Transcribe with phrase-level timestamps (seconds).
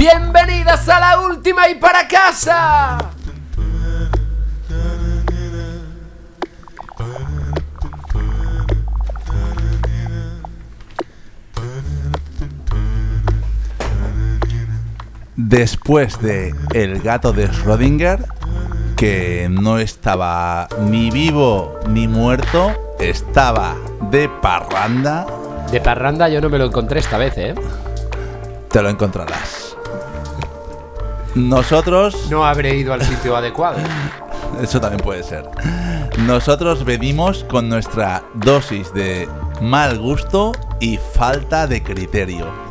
[0.00, 2.96] Bienvenidas a la última y para casa.
[15.36, 18.24] Después de El gato de Schrödinger,
[18.96, 23.76] que no estaba ni vivo ni muerto, estaba
[24.10, 25.26] de parranda,
[25.70, 27.54] De parranda yo no me lo encontré esta vez, ¿eh?
[28.70, 29.69] te lo encontrarás.
[31.34, 33.78] Nosotros, No habré ido al sitio adecuado.
[34.62, 35.48] eso también puede ser.
[36.26, 39.28] Nosotros venimos con nuestra dosis de
[39.60, 42.69] mal gusto y falta de criterio.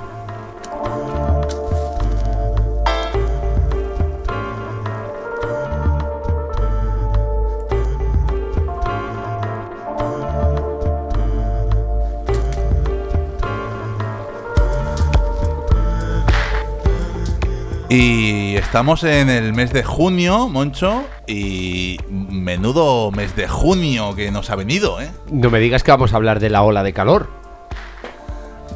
[17.92, 24.52] Y estamos en el mes de junio, Moncho, y menudo mes de junio que nos
[24.52, 25.10] ha venido, ¿eh?
[25.32, 27.32] No me digas que vamos a hablar de la ola de calor.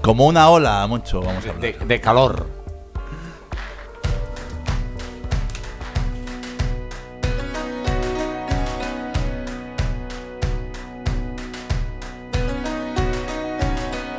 [0.02, 1.62] Como una ola, Moncho, vamos a hablar.
[1.62, 2.48] De, de calor.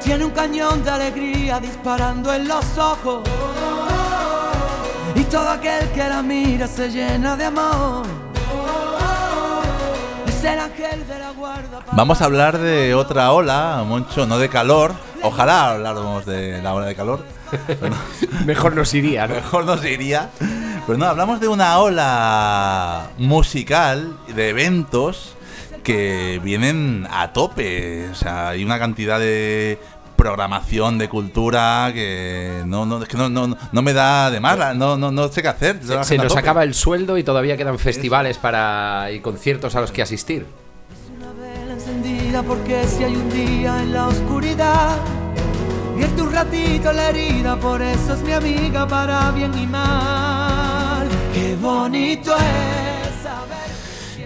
[0.05, 3.29] Tiene un cañón de alegría disparando en los ojos.
[5.35, 8.07] Todo aquel que la mira se llena de amor.
[10.29, 11.81] Es el ángel de la guarda.
[11.91, 14.95] Vamos a hablar de otra ola, Moncho, no de calor.
[15.23, 17.25] Ojalá habláramos de la ola de calor.
[18.47, 19.35] Mejor nos iría, ¿no?
[19.35, 20.31] mejor nos iría.
[20.87, 25.35] Pero no, hablamos de una ola musical, de eventos
[25.83, 28.09] que vienen a tope.
[28.09, 29.81] O sea, hay una cantidad de
[30.17, 34.77] programación de cultura que no, no, es que no, no, no me da de más,
[34.77, 35.81] no, no, no sé qué hacer.
[35.83, 39.93] Se, se nos acaba el sueldo y todavía quedan festivales para y conciertos a los
[39.93, 40.47] que asistir.
[41.17, 44.97] Una vela encendida porque si hay un día en la oscuridad,
[45.97, 51.09] vierte un ratito la herida, por eso es mi amiga para bien y mal.
[51.33, 53.04] Qué bonito es.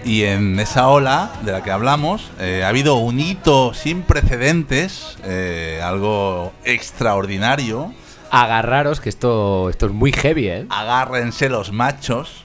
[0.05, 5.17] Y en esa ola de la que hablamos, eh, ha habido un hito sin precedentes,
[5.23, 7.93] eh, algo extraordinario.
[8.31, 10.65] Agarraros que esto, esto es muy heavy, ¿eh?
[10.69, 12.43] Agárrense los machos.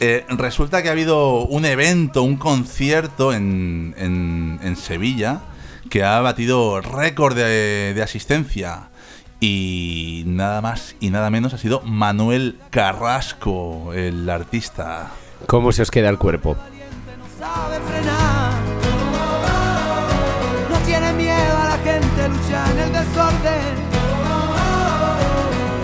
[0.00, 5.40] Eh, resulta que ha habido un evento, un concierto en, en- en Sevilla
[5.88, 8.88] que ha batido récord de, de asistencia.
[9.40, 15.10] Y nada más y nada menos ha sido Manuel Carrasco, el artista.
[15.46, 16.56] ¿Cómo se os queda el cuerpo?
[17.44, 18.52] No sabe frenar.
[20.70, 23.74] No tiene miedo a la gente, lucha en el desorden.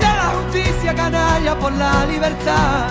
[0.01, 2.91] De la justicia canalla por la libertad.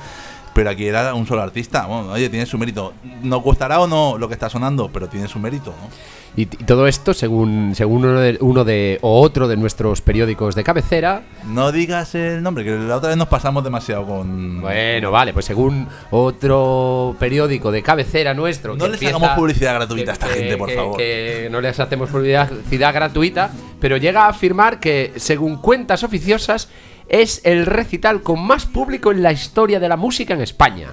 [0.59, 1.85] pero aquí era un solo artista.
[1.85, 2.91] Bueno, oye, tiene su mérito.
[3.23, 5.87] Nos gustará o no lo que está sonando, pero tiene su mérito, ¿no?
[6.35, 10.55] Y, y todo esto, según, según uno, de, uno de o otro de nuestros periódicos
[10.55, 14.59] de cabecera, No digas el nombre, que la otra vez nos pasamos demasiado con...
[14.61, 18.73] Bueno, vale, pues según otro periódico de cabecera nuestro.
[18.75, 20.97] No que les empieza- hagamos publicidad gratuita a esta que- gente, por favor.
[20.97, 26.69] Que no les hacemos publicidad gratuita, pero llega a afirmar que, según cuentas oficiosas,
[27.09, 30.87] es el recital con más público en la historia de la música en España.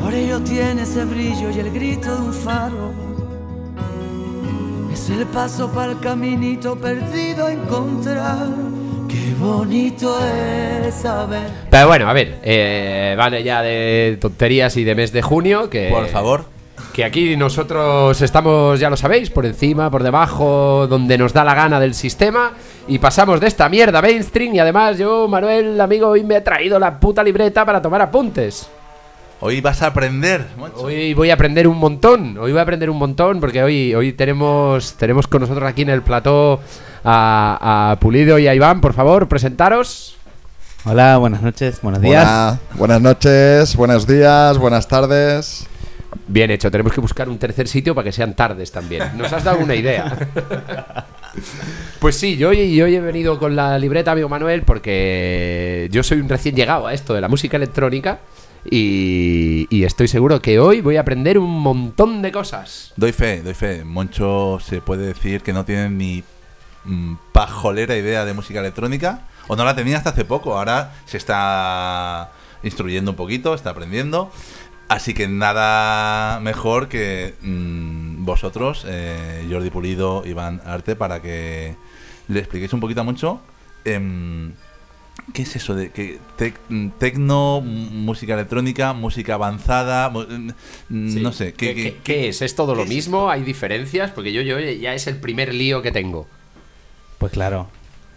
[0.00, 2.92] Por ello tiene ese brillo y el grito de un faro.
[4.92, 8.48] Es el paso para el caminito perdido a encontrar.
[9.08, 11.50] Qué bonito es saber.
[11.70, 15.88] Pero bueno, a ver, eh, vale ya de tonterías y de mes de junio, que...
[15.90, 16.46] Por favor.
[16.92, 21.54] Que aquí nosotros estamos, ya lo sabéis, por encima, por debajo, donde nos da la
[21.54, 22.52] gana del sistema
[22.86, 26.78] y pasamos de esta mierda mainstream y además yo, Manuel, amigo, hoy me he traído
[26.78, 28.68] la puta libreta para tomar apuntes.
[29.40, 30.82] Hoy vas a aprender, Moncho.
[30.82, 34.12] Hoy voy a aprender un montón, hoy voy a aprender un montón porque hoy, hoy
[34.12, 36.60] tenemos, tenemos con nosotros aquí en el plató
[37.04, 40.16] a, a Pulido y a Iván, por favor, presentaros.
[40.86, 42.24] Hola, buenas noches, buenos días.
[42.24, 45.66] Buena- buenas noches, buenos días, buenas tardes.
[46.28, 49.02] Bien hecho, tenemos que buscar un tercer sitio para que sean tardes también.
[49.16, 50.16] Nos has dado una idea.
[51.98, 56.28] Pues sí, yo yo he venido con la libreta, amigo Manuel, porque yo soy un
[56.28, 58.20] recién llegado a esto de la música electrónica
[58.70, 62.92] y, y estoy seguro que hoy voy a aprender un montón de cosas.
[62.96, 63.84] Doy fe, doy fe.
[63.84, 66.24] Moncho se puede decir que no tiene ni
[66.84, 71.18] mm, pajolera idea de música electrónica, o no la tenía hasta hace poco, ahora se
[71.18, 72.32] está
[72.62, 74.30] instruyendo un poquito, está aprendiendo.
[74.94, 81.74] Así que nada mejor que mm, vosotros, eh, Jordi Pulido, Iván Arte, para que
[82.28, 83.40] le expliquéis un poquito mucho.
[83.84, 84.52] em,
[85.32, 90.10] ¿Qué es eso de que tec- mm, tecno, música electrónica, música avanzada?
[90.10, 90.50] mm,
[91.10, 91.20] Sí.
[91.20, 92.40] No sé, ¿qué, ¿Qué, qué- es?
[92.42, 93.30] ¿Es todo lo es mismo?
[93.30, 94.10] ¿Hay diferencias?
[94.12, 96.28] Porque yo, yo ya es el primer lío que tengo.
[97.18, 97.68] Pues claro,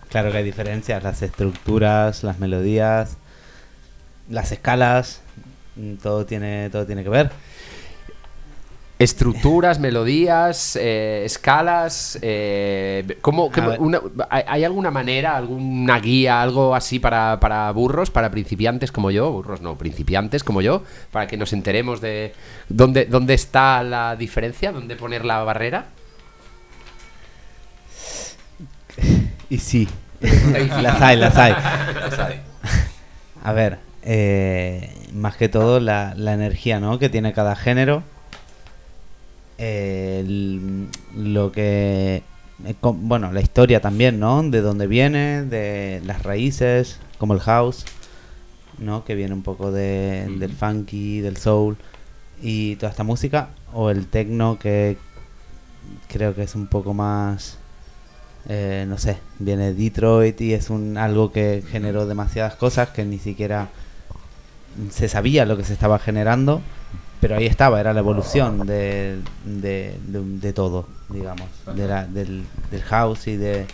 [0.09, 3.17] claro que hay diferencias, las estructuras, las melodías,
[4.29, 5.21] las escalas,
[6.01, 7.31] todo tiene, todo tiene que ver.
[8.99, 12.17] Estructuras, melodías, eh, escalas.
[12.23, 18.31] Eh, ¿cómo, qué- una- ¿hay, alguna manera, alguna guía, algo así para, para burros, para
[18.31, 19.31] principiantes como yo?
[19.31, 20.81] Burros no, principiantes como yo,
[21.11, 22.33] para que nos enteremos de
[22.69, 25.85] dónde, dónde está la diferencia, dónde poner la barrera.
[29.49, 29.87] Y sí,
[30.21, 31.53] las hay, las hay.
[33.43, 33.77] A ver,
[34.09, 36.97] eh, más que todo la, la energía ¿no?
[36.97, 38.03] que tiene cada género.
[39.57, 42.23] Eh, el- lo que...
[42.65, 44.41] eh, con- bueno, la historia también, ¿no?
[44.43, 47.85] De dónde viene, de las raíces, como el house,
[48.77, 49.03] ¿no?
[49.03, 51.75] Que viene un poco de, del funky, del soul
[52.41, 53.49] y toda esta música.
[53.73, 54.97] O el techno que
[56.07, 57.57] creo que es un poco más...
[58.47, 63.03] eh, no sé, viene de Detroit y es un algo que generó demasiadas cosas que
[63.05, 63.69] ni siquiera
[64.91, 66.61] se sabía lo que se estaba generando,
[67.21, 72.43] pero ahí estaba, era la evolución de, de, de- de todo, digamos, de la- del,
[72.71, 73.65] del house y de...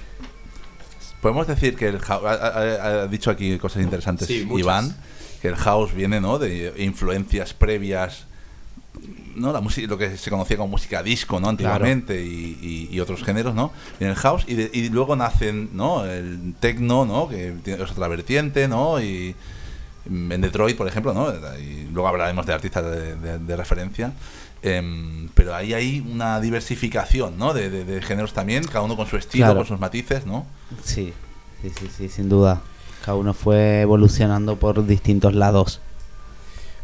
[1.22, 4.48] Podemos decir que el house, ha, ha- dicho aquí cosas interesantes Sí.
[4.58, 4.96] Iván,
[5.42, 6.38] que el house viene ¿no?
[6.40, 8.26] de influencias previas,
[9.36, 9.52] ¿no?
[9.52, 11.50] La música, lo que se conocía como música disco, ¿no?
[11.50, 12.58] Antiguamente y,
[12.92, 13.72] y- y otros géneros, ¿no?
[14.00, 16.06] Viene el house y, de- y luego nacen, ¿no?
[16.06, 17.28] El techno, ¿no?
[17.30, 19.02] Que es otra vertiente, ¿no?
[19.02, 19.36] Y
[20.06, 21.30] en Detroit, por ejemplo, ¿no?
[21.60, 24.12] Y luego hablaremos de artistas de, de- de referencia.
[24.62, 27.54] Em, pero ahí hay una diversificación, ¿no?
[27.54, 29.60] De, de- de géneros también, cada uno con su estilo, Claro.
[29.60, 30.46] con sus matices, ¿no?
[30.84, 31.14] Sí,
[31.62, 32.62] sí, sí, sí, sin duda.
[33.06, 35.82] Cada uno fue evolucionando por distintos lados.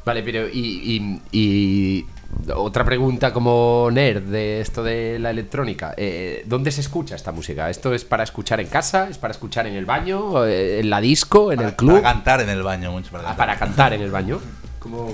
[0.05, 2.05] Vale, pero y, y- y
[2.55, 5.93] otra pregunta como nerd de esto de la electrónica.
[5.97, 7.69] eh, ¿Dónde se escucha esta música?
[7.69, 9.07] ¿Esto es para escuchar en casa?
[9.09, 10.45] ¿Es para escuchar en el baño?
[10.45, 11.51] eh, ¿En la disco?
[11.51, 12.01] ¿En Para- el club?
[12.01, 14.39] Para cantar en el baño, mucho para Ah, para cantar en el baño.
[14.79, 15.11] Como...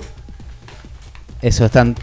[1.41, 1.95] Eso están...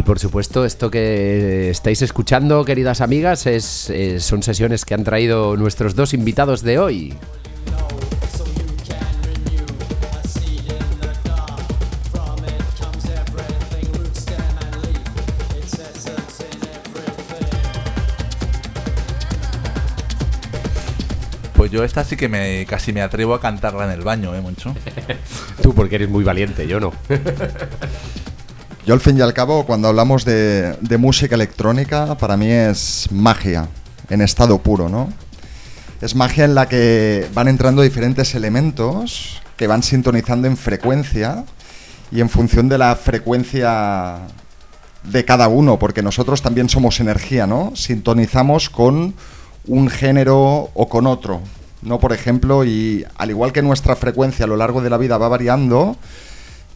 [0.00, 5.04] Y por supuesto, esto que estáis escuchando, queridas amigas, es, eh, son sesiones que han
[5.04, 7.14] traído nuestros dos invitados de hoy.
[21.52, 24.40] Pues yo esta sí que me casi me atrevo a cantarla en el baño, ¿eh,
[24.40, 24.74] Moncho?
[25.62, 26.90] Tú, porque eres muy valiente, yo no.
[28.90, 33.06] Yo al fin y al cabo, cuando hablamos de, de música electrónica, para mí es
[33.12, 33.68] magia,
[34.08, 35.12] en estado puro, ¿no?
[36.00, 41.44] Es magia en la que van entrando diferentes elementos que van sintonizando en frecuencia
[42.10, 44.22] y en función de la frecuencia
[45.04, 47.70] de cada uno, porque nosotros también somos energía, ¿no?
[47.76, 49.14] Sintonizamos con
[49.68, 51.42] un género o con otro,
[51.82, 52.00] ¿no?
[52.00, 55.28] Por ejemplo, y al igual que nuestra frecuencia a lo largo de la vida va
[55.28, 55.96] variando,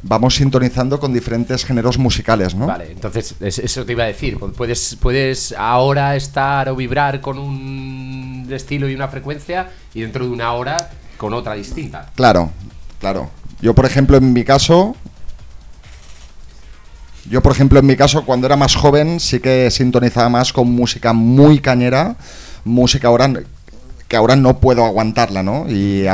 [0.06, 2.66] vamos sintonizando con diferentes géneros musicales, ¿no?
[2.66, 4.38] Vale, entonces es- eso te iba a decir.
[4.38, 10.30] Puedes, puedes ahora estar o vibrar con un estilo y una frecuencia y dentro de
[10.30, 12.10] una hora con otra distinta.
[12.14, 12.50] Claro,
[13.00, 13.30] claro.
[13.62, 14.94] Yo, por ejemplo, en mi caso,
[17.30, 20.70] yo, por ejemplo, en mi caso, cuando era más joven, sí que sintonizaba más con
[20.70, 22.16] música muy cañera,
[22.64, 23.32] música ahora
[24.06, 25.64] que ahora no puedo aguantarla, ¿no?
[25.70, 26.04] Y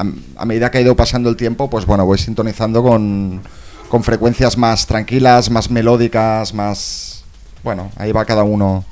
[0.00, 3.40] a- a medida que ha ido pasando el tiempo, pues bueno, voy sintonizando con,
[3.88, 7.24] con frecuencias más tranquilas, más melódicas, más
[7.62, 8.84] bueno, ahí va cada uno.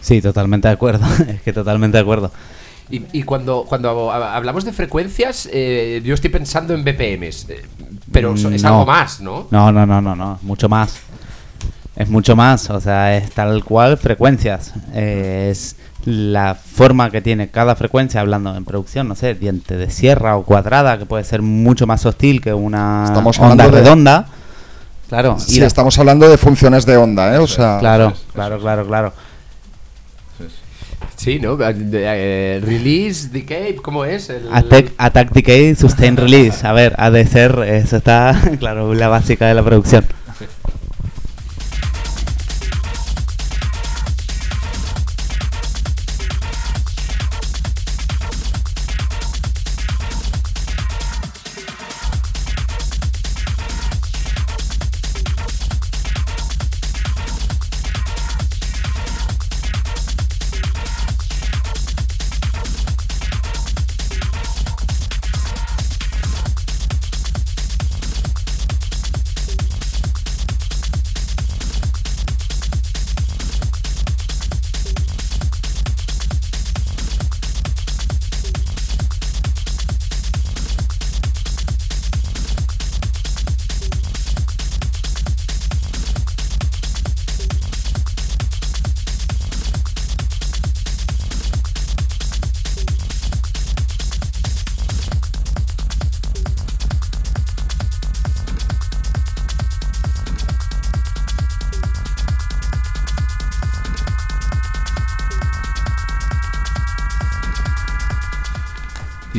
[0.00, 1.06] Sí, totalmente de acuerdo.
[1.28, 2.30] es que totalmente de acuerdo.
[2.90, 7.62] Y, y cuando, cuando ha- hablamos de frecuencias, eh, yo estoy pensando en BPMs, eh,
[8.12, 8.68] pero es Mm, No.
[8.68, 9.46] algo más, ¿no?
[9.50, 10.96] No, no, no, no, no, mucho más.
[11.96, 14.74] Es mucho más, o sea, es tal cual frecuencias.
[14.92, 19.90] Eh, es la forma que tiene cada frecuencia, hablando en producción, no sé, diente de
[19.90, 24.26] sierra o cuadrada, que puede ser mucho más hostil que una Estamos onda de- redonda.
[25.08, 27.38] Claro, y Sí, la- estamos hablando de funciones de onda, ¿eh?
[27.38, 29.12] O sea, claro, claro, claro, claro.
[31.16, 31.54] Sí, ¿no?
[31.62, 34.28] Eh, eh, release, decay, ¿cómo es?
[34.30, 36.66] El- Attack, attack Decay, Sustain Release.
[36.66, 40.04] A ver, ha de ser, eso está, claro, la básica de la producción.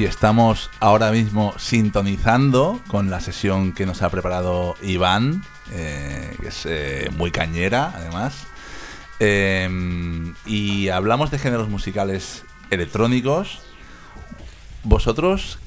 [0.05, 6.67] Estamos ahora mismo sintonizando con la sesión que nos ha preparado Iván, eh, que es
[6.69, 8.45] eh, muy cañera, además.
[9.19, 9.67] Eh,
[10.45, 13.61] y hablamos de géneros musicales electrónicos.
[14.83, 15.57] Vosotros,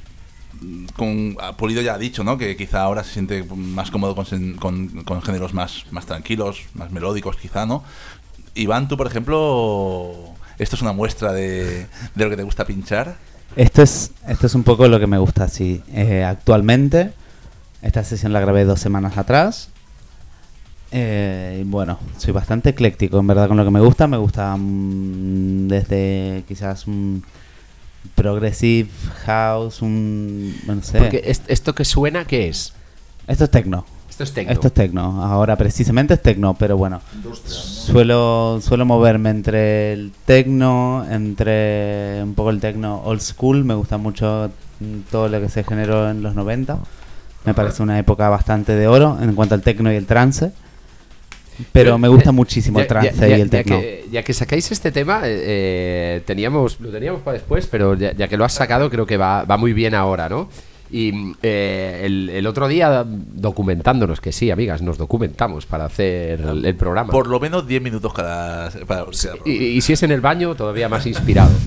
[0.95, 2.39] con ah, Pulido ya ha dicho, ¿no?
[2.39, 7.67] Que quizá ahora se siente más cómodo con, géneros más, más tranquilos, más melódicos, quizá,
[7.67, 7.83] ¿no?
[8.55, 10.15] Iván, tú, por ejemplo,
[10.59, 13.17] esto es una muestra de lo que te gusta pinchar.
[13.57, 15.83] Esto es, esto es un poco lo que me gusta así.
[15.93, 17.13] Eh, actualmente,
[17.83, 19.71] esta sesión la grabé dos semanas atrás.
[20.91, 24.07] Eh, y bueno, soy bastante ecléctico en verdad con lo que me gusta.
[24.07, 27.25] Me gusta mm, desde quizás un
[28.15, 28.89] progressive
[29.27, 30.55] house, un...
[30.67, 30.99] no sé.
[30.99, 32.73] Porque es- esto que suena, ¿qué es?
[33.27, 33.85] Esto es techno.
[34.19, 34.53] Esto es techno.
[34.53, 35.23] Esto es techno.
[35.23, 37.01] Ahora precisamente es techno, pero bueno.
[37.45, 43.65] Suelo, suelo moverme entre el techno, entre un poco el techno old school.
[43.65, 46.79] Me gusta mucho mm, todo lo que se generó en los 90.
[47.45, 50.51] Me parece una época bastante de oro en cuanto al techno y el trance.
[51.73, 53.81] Pero me gusta muchísimo el ya- trance ya- y ya- el ya techno.
[53.81, 55.43] que, ya que sacáis este tema, eh,
[56.17, 59.17] eh, teníamos, lo teníamos para después, pero ya, ya que lo has sacado, creo que
[59.17, 60.49] va, va muy bien ahora, ¿no?
[60.91, 66.65] Y eh, el, el otro día, documentándonos, que sí, amigas, nos documentamos para hacer el,
[66.65, 67.11] el programa.
[67.13, 68.71] Por lo menos 10 minutos cada.
[68.87, 69.05] para-
[69.45, 71.51] y, y si es en el baño, todavía más inspirado.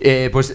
[0.00, 0.54] Eh, pues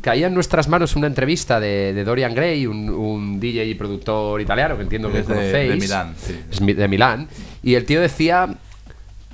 [0.00, 4.40] caía en nuestras manos una entrevista de, de Dorian Gray, un, un DJ y productor
[4.40, 5.70] italiano que entiendo que Es de- conocéis.
[5.70, 6.34] de Milán, sí.
[6.50, 7.28] Es de Milán.
[7.62, 8.48] Y el tío decía.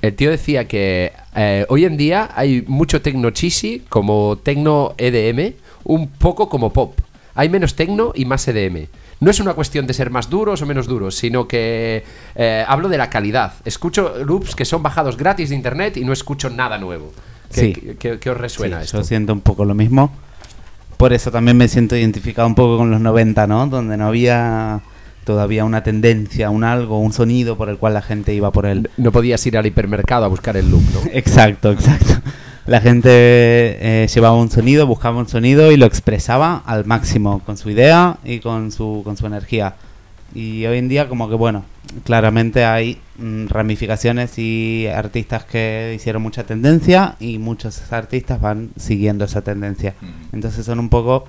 [0.03, 5.53] El tío decía que eh, hoy en día hay mucho tecno cheesy, como tecno EDM,
[5.85, 6.99] un poco como pop.
[7.35, 8.87] Hay menos tecno y más EDM.
[9.19, 12.03] No es una cuestión de ser más duros o menos duros, sino que
[12.35, 13.53] eh, hablo de la calidad.
[13.65, 17.11] Escucho loops que son bajados gratis de internet y no escucho nada nuevo.
[17.53, 17.73] ¿Qué, Sí.
[17.73, 18.97] qué- qué- qué os resuena Sí, esto?
[18.99, 20.11] Yo siento un poco lo mismo.
[20.97, 23.67] Por eso también me siento identificado un poco con los 90, ¿no?
[23.67, 24.81] Donde no había
[25.23, 28.89] todavía una tendencia, un algo, un sonido por el cual la gente iba por él.
[28.97, 30.99] No podías ir al hipermercado a buscar el loop, ¿no?
[31.13, 32.21] Exacto, exacto.
[32.65, 37.57] La gente eh, llevaba un sonido, buscaba un sonido y lo expresaba al máximo con
[37.57, 39.75] su idea y con su, con su energía.
[40.33, 41.65] Y hoy en día como que bueno,
[42.03, 49.25] claramente hay mm, ramificaciones y artistas que hicieron mucha tendencia y muchos artistas van siguiendo
[49.25, 49.95] esa tendencia.
[49.99, 50.35] Mm.
[50.35, 51.25] Entonces son un poco,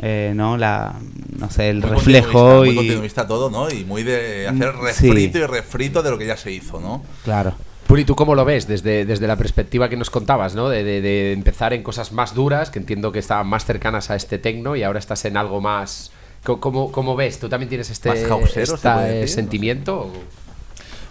[0.00, 0.56] eh, ¿no?
[0.56, 0.94] La,
[1.38, 2.76] no sé, el Muy reflejo continuista, Muy y...
[2.76, 3.70] continuista todo, ¿no?
[3.70, 5.44] Y muy de hacer Mm, refrito sí.
[5.44, 7.04] y refrito de lo que ya se hizo, ¿no?
[7.24, 7.54] Claro.
[7.86, 10.68] Puri, ¿tú cómo lo ves desde, desde la perspectiva que nos contabas, ¿no?
[10.68, 14.16] De, de- de empezar en cosas más duras, que entiendo que estaban más cercanas a
[14.16, 16.10] este tecno y ahora estás en algo más...
[16.42, 17.40] ¿Cómo, cómo ves?
[17.40, 19.28] ¿Tú también tienes este no sé.
[19.28, 20.12] sentimiento?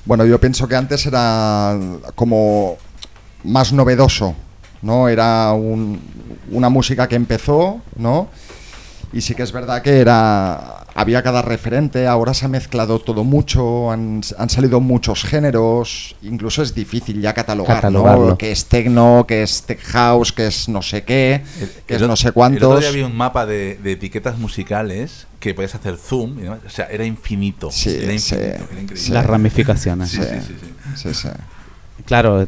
[0.05, 1.77] Bueno, yo pienso que antes era
[2.15, 2.77] como
[3.43, 4.33] más novedoso,
[4.81, 5.09] ¿no?
[5.09, 5.99] Era un-
[6.51, 8.29] una música que empezó, ¿no?
[9.13, 13.23] Y sí que es verdad que era había cada referente, ahora se ha mezclado todo
[13.25, 18.27] mucho, han, han salido muchos géneros, incluso es difícil ya catalogar, Catalogarlo.
[18.29, 18.37] ¿no?
[18.37, 21.43] Que es techno, que es tech house, que es no sé qué,
[21.85, 22.79] que es no sé El otro cuántos.
[22.79, 26.69] día había un mapa de, de etiquetas musicales que podías hacer zoom, y demás, o
[26.69, 27.71] sea, era infinito.
[27.71, 28.97] Sí, era sí, infinito, era increíble.
[28.97, 29.11] sí.
[29.11, 30.09] Las ramificaciones.
[30.09, 30.73] Sí, sí, sí, sí.
[30.95, 31.29] Sí, sí.
[32.05, 32.41] Claro,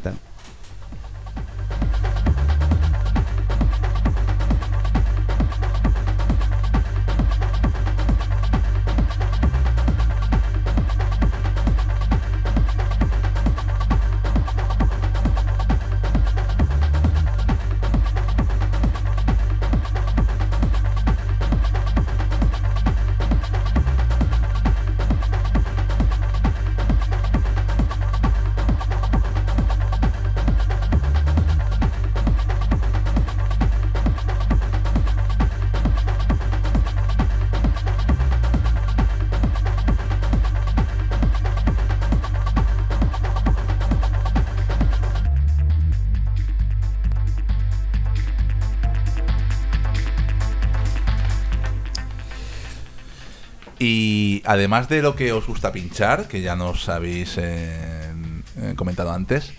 [54.58, 58.12] además de lo que os gusta pinchar, que ya nos habéis eh,
[58.60, 59.54] eh, comentado antes,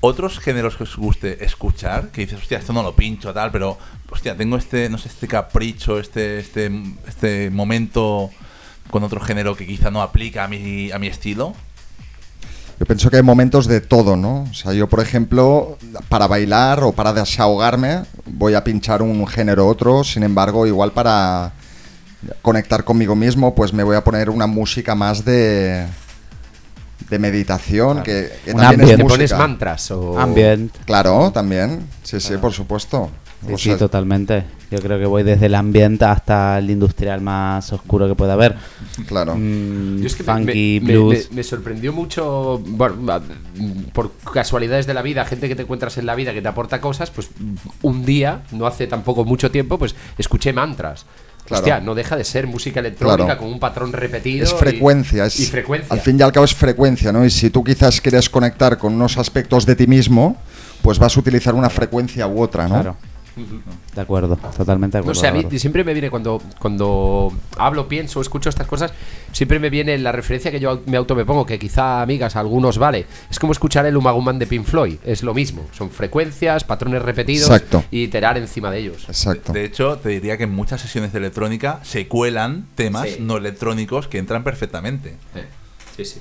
[0.00, 3.78] otros géneros que os guste escuchar, que dices, hostia, esto no lo pincho, tal, pero,
[4.10, 6.70] hostia, tengo este, no sé, este capricho, este, este,
[7.08, 8.30] este momento
[8.90, 11.54] con otro género que quizá no aplica a mi, a mi estilo.
[12.78, 14.42] Yo pienso que hay momentos de todo, ¿no?
[14.50, 19.66] O sea, yo, por ejemplo, para bailar o para desahogarme, voy a pinchar un género
[19.66, 21.52] u otro, sin embargo, igual para
[22.42, 25.86] conectar conmigo mismo, pues me voy a poner una música más de,
[27.10, 28.90] de meditación, que, que Un también ambient.
[29.00, 30.18] es ¿Te pones mantras o...?
[30.18, 30.74] ambient.
[30.86, 31.86] Claro, también.
[32.02, 33.10] Sí, sí, por supuesto.
[33.46, 34.42] Sí, O sí, totalmente.
[34.70, 38.56] Yo creo que voy desde el ambiente hasta el industrial más oscuro que pueda haber.
[39.06, 39.34] Claro.
[39.36, 41.28] Mm, Yo es que me- funky, me, blues.
[41.30, 43.20] me- me sorprendió mucho, bueno,
[43.92, 46.80] por casualidades de la vida, gente que te encuentras en la vida que te aporta
[46.80, 47.28] cosas, pues
[47.82, 51.04] un día, no hace tampoco mucho tiempo, pues escuché mantras.
[51.46, 51.60] Claro.
[51.62, 53.40] Hostia, no deja de ser música electrónica Claro.
[53.40, 54.44] con un patrón repetido.
[54.44, 55.92] Es y- frecuencia, es, y frecuencia.
[55.92, 57.24] al fin y al cabo es frecuencia, ¿no?
[57.24, 60.36] Y si tú quizás quieres conectar con unos aspectos de ti mismo,
[60.80, 62.74] pues vas a utilizar una frecuencia u otra, ¿no?
[62.74, 62.96] Claro.
[63.94, 65.20] De acuerdo, totalmente de No acuerdo.
[65.20, 68.92] sé, a mí siempre me viene cuando, cuando hablo, pienso, escucho estas cosas,
[69.32, 72.40] siempre me viene la referencia que yo me auto me pongo, que quizá amigas, a
[72.40, 73.06] algunos vale.
[73.30, 75.66] Es como escuchar el Umaguman de Pink Floyd, es lo mismo.
[75.72, 77.84] Son frecuencias, patrones repetidos Exacto.
[77.90, 79.04] y iterar encima de ellos.
[79.08, 79.52] Exacto.
[79.52, 83.16] De hecho, te diría que en muchas sesiones de electrónica se cuelan temas Sí.
[83.20, 85.16] no electrónicos que entran perfectamente.
[85.96, 86.20] Sí, sí.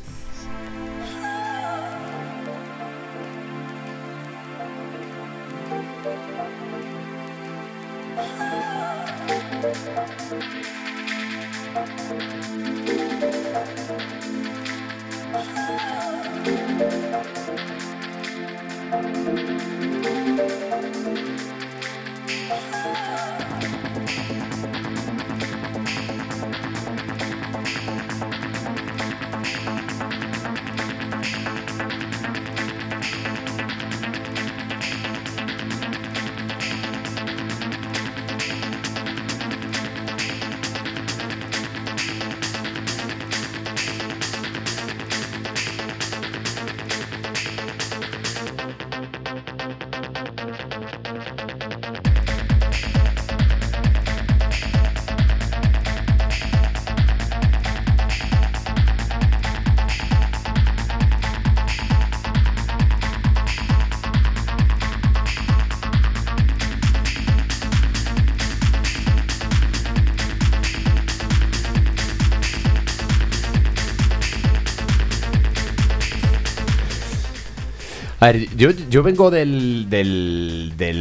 [78.24, 80.94] A ver, yo, yo vengo del, del- de,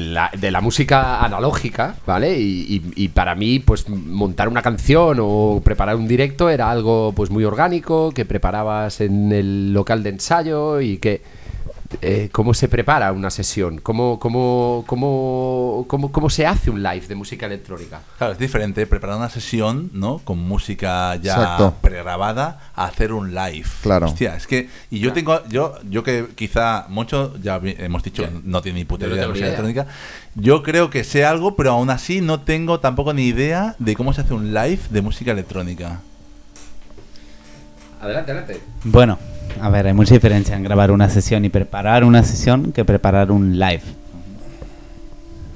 [0.50, 2.36] la, música analógica, ¿vale?
[2.36, 7.12] Y, y- y para mí, pues montar una canción o preparar un directo era algo
[7.14, 11.22] pues muy orgánico, que preparabas en el local de ensayo y que...
[12.00, 13.78] eh, ¿Cómo se prepara una sesión?
[13.78, 18.00] ¿Cómo, cómo, cómo, cómo, cómo se hace un live de música electrónica?
[18.18, 20.18] Claro, es diferente preparar una sesión, ¿no?
[20.18, 21.74] Con música ya Exacto.
[21.82, 23.66] pregrabada a hacer un live.
[23.82, 24.06] Claro.
[24.06, 28.62] Hostia, es que y yo tengo yo yo que quizá mucho ya hemos dicho no
[28.62, 29.58] tiene ni puta idea de música idea.
[29.58, 29.86] electrónica.
[30.34, 34.12] Yo creo que sé algo, pero aún así no tengo tampoco ni idea de cómo
[34.12, 36.00] se hace un live de música electrónica.
[38.02, 38.60] Adelante, adelante.
[38.84, 39.18] Bueno,
[39.60, 43.30] a ver, hay mucha diferencia en grabar una sesión y preparar una sesión que preparar
[43.30, 43.82] un live.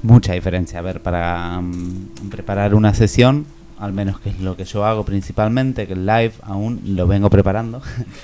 [0.03, 0.79] Mucha diferencia.
[0.79, 3.45] A ver, para mm, preparar una sesión
[3.79, 7.29] al menos que es lo que yo hago principalmente, que el live aún lo vengo
[7.29, 7.79] preparando,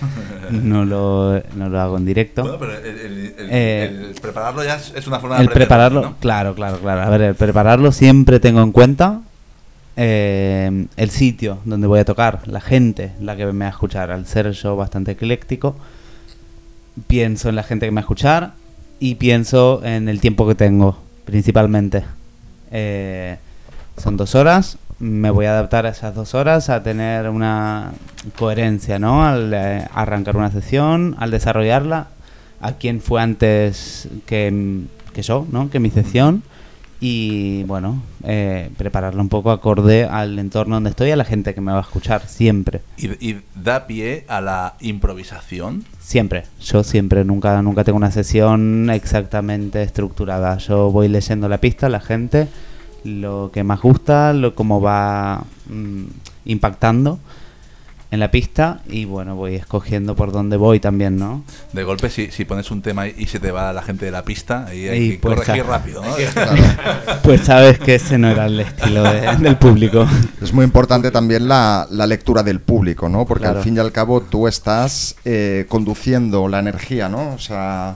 [0.51, 2.41] no, lo, no lo hago en directo.
[2.41, 5.47] Bueno, pero el, el- el- Eh, el prepararlo ya es, es una forma de El
[5.49, 6.15] aprender, prepararlo, ¿no?
[6.19, 7.01] claro, claro, claro.
[7.01, 9.21] A ver, el prepararlo siempre tengo en cuenta
[9.95, 14.11] eh, el sitio donde voy a tocar, la gente, la que me va a escuchar.
[14.11, 15.75] Al ser yo bastante ecléctico,
[17.07, 18.53] pienso en la gente que me va a escuchar
[18.99, 22.03] y pienso en el tiempo que tengo, principalmente.
[22.71, 23.37] Eh,
[23.97, 27.91] son dos horas, me voy a adaptar a esas dos horas a tener una
[28.37, 29.25] coherencia, ¿no?
[29.25, 32.07] Al eh, arrancar una sesión, al desarrollarla,
[32.61, 34.81] a quién fue antes que,
[35.13, 35.69] que yo, ¿no?
[35.69, 36.43] Que mi sesión.
[37.05, 41.59] Y bueno, eh, prepararla un poco acorde al entorno donde estoy, a la gente que
[41.59, 42.79] me va a escuchar, siempre.
[42.95, 45.83] Y, y da pie a la improvisación.
[45.99, 50.57] Siempre, yo siempre, nunca, nunca tengo una sesión exactamente estructurada.
[50.59, 52.47] Yo voy leyendo la pista, la gente,
[53.03, 56.05] lo que más gusta, lo cómo va mm,
[56.45, 57.19] impactando
[58.13, 61.43] en la pista y bueno, voy escogiendo por dónde voy también, ¿no?
[61.71, 64.23] De golpe, si, si pones un tema y se te va la gente de la
[64.23, 66.13] pista, ahí hay Y que pues, corregir rápido, ¿no?
[67.23, 70.05] Pues sabes que ese no era el estilo de- del público.
[70.43, 73.25] Es muy importante también la, la lectura del público, ¿no?
[73.25, 73.57] Porque Claro.
[73.57, 77.33] al fin y al cabo tú estás eh, conduciendo la energía, ¿no?
[77.33, 77.95] O sea,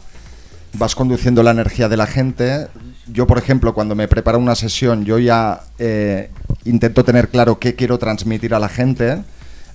[0.73, 2.67] vas conduciendo la energía de la gente.
[3.05, 6.31] Yo, por ejemplo, cuando me preparo una sesión, yo ya eh,
[6.65, 9.19] intento tener claro qué quiero transmitir a la gente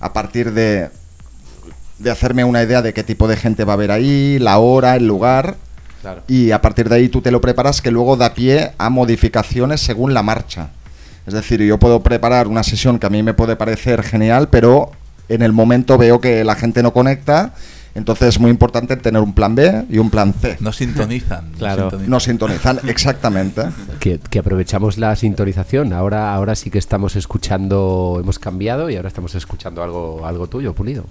[0.03, 0.89] a partir de,
[1.99, 4.95] de hacerme una idea de qué tipo de gente va a haber ahí, la hora,
[4.95, 5.55] el lugar.
[6.01, 6.23] Claro.
[6.27, 9.79] Y a partir de ahí tú te lo preparas que luego da pie a modificaciones
[9.79, 10.69] según la marcha.
[11.25, 14.91] Es decir, yo puedo preparar una sesión que a mí me puede parecer genial, pero
[15.29, 17.53] en el momento veo que la gente no conecta,
[17.95, 20.57] entonces es muy importante tener un plan B y un plan C.
[20.59, 21.51] No sintonizan.
[21.51, 21.81] no Claro.
[21.83, 22.09] sintonizan.
[22.09, 23.63] No sintonizan exactamente.
[23.99, 25.93] Que, que aprovechamos la sintonización.
[25.93, 30.73] Ahora, ahora sí que estamos escuchando, hemos cambiado y ahora estamos escuchando algo, algo tuyo,
[30.73, 31.05] Pulido.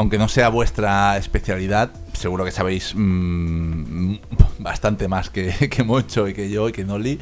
[0.00, 4.14] Aunque no sea vuestra especialidad, seguro que sabéis mm,
[4.60, 7.18] bastante más que, que Moncho y que yo y que Noli.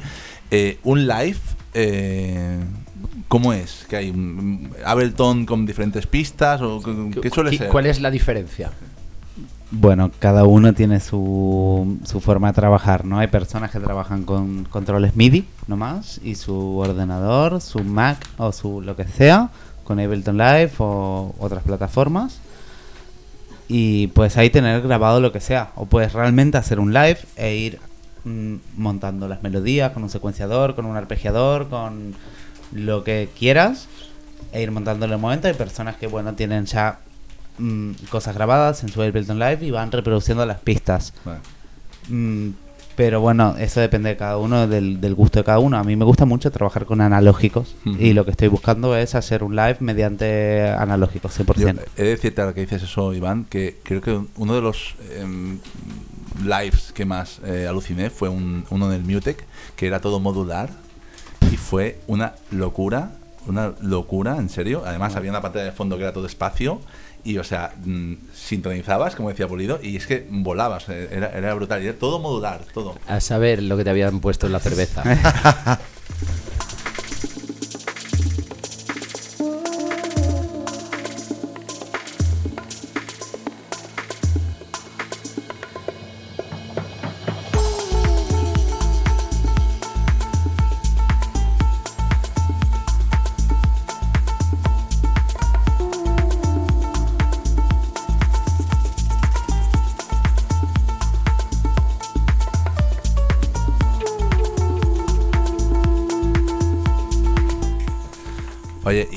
[0.49, 1.37] Eh, un live,
[1.73, 2.57] eh,
[3.27, 3.85] ¿cómo es?
[3.89, 6.61] ¿Que hay un Ableton con diferentes pistas?
[6.61, 7.67] ¿O qué- qué suele ¿Qui- ser?
[7.67, 8.71] ¿Cuál es la diferencia?
[9.71, 13.19] Bueno, cada uno tiene su, su forma de trabajar, ¿no?
[13.19, 18.79] Hay personas que trabajan con controles MIDI nomás y su ordenador, su Mac o su
[18.81, 19.49] lo que sea,
[19.83, 22.39] con Ableton Live o otras plataformas.
[23.69, 25.71] Y puedes ahí tener grabado lo que sea.
[25.75, 27.79] O puedes realmente hacer un live e ir
[28.25, 32.15] mm, montando las melodías con un secuenciador, con un arpegiador, con
[32.73, 33.87] lo que quieras
[34.51, 35.47] e ir montándolo en el momento.
[35.47, 36.99] Hay personas que, bueno, tienen ya
[37.59, 41.13] mm, cosas grabadas en su Ableton Live y van reproduciendo las pistas.
[41.23, 41.41] Bueno,
[42.09, 42.49] Mm,
[42.99, 45.77] pero bueno, eso depende de cada uno, del, del gusto de cada uno.
[45.77, 49.41] A mí me gusta mucho trabajar con analógicos y lo que estoy buscando es hacer
[49.41, 51.55] un live mediante analógicos, 100%.
[51.55, 54.95] yo he de decirte ahora que dices eso, Iván, que creo que uno de los
[55.17, 55.59] em,
[56.43, 59.45] lives que más eh, aluciné fue un, uno en el Mutec,
[59.77, 60.69] que era todo modular
[61.49, 63.13] y fue una locura,
[63.47, 64.83] una locura, en serio.
[64.85, 66.81] Además había una pantalla de fondo que era todo espacio
[67.23, 71.53] y, o sea, mm, sintonizabas, como decía Pulido, y es que volabas, eh, era, era
[71.53, 72.95] brutal, y era todo modular, todo.
[73.07, 75.03] A saber lo que te habían puesto en la cerveza.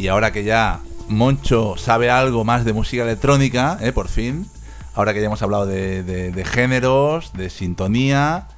[0.03, 3.93] y ahora que ya Moncho sabe algo más de música electrónica, ¿eh?
[3.93, 4.47] por fin,
[4.95, 8.49] ahora que ya hemos hablado de, de- de géneros, de sintonía,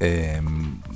[0.00, 0.40] eh,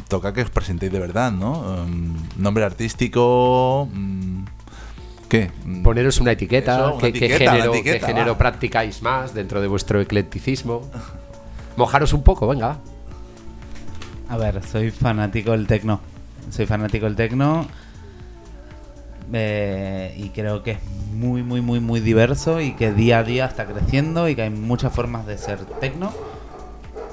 [0.08, 1.60] toca que os presentéis de verdad, ¿no?
[1.84, 3.88] Um, nombre artístico...
[3.92, 4.44] mm,
[5.28, 5.50] ¿Qué?
[5.64, 8.38] Mm, Poneros una etiqueta, Eso, una ¿qué, qué etiqueta, una género, qué etiqueta, género va.
[8.38, 10.82] practicáis más dentro de vuestro eclecticismo.
[11.76, 12.76] Mojaros un poco, venga.
[14.28, 16.00] A ver, soy fanático del tecno.
[16.50, 17.66] Soy fanático del tecno.
[19.32, 20.78] Eh, y creo que es
[21.14, 24.50] muy, muy, muy, muy diverso y que día a día está creciendo y que hay
[24.50, 26.12] muchas formas de ser tecno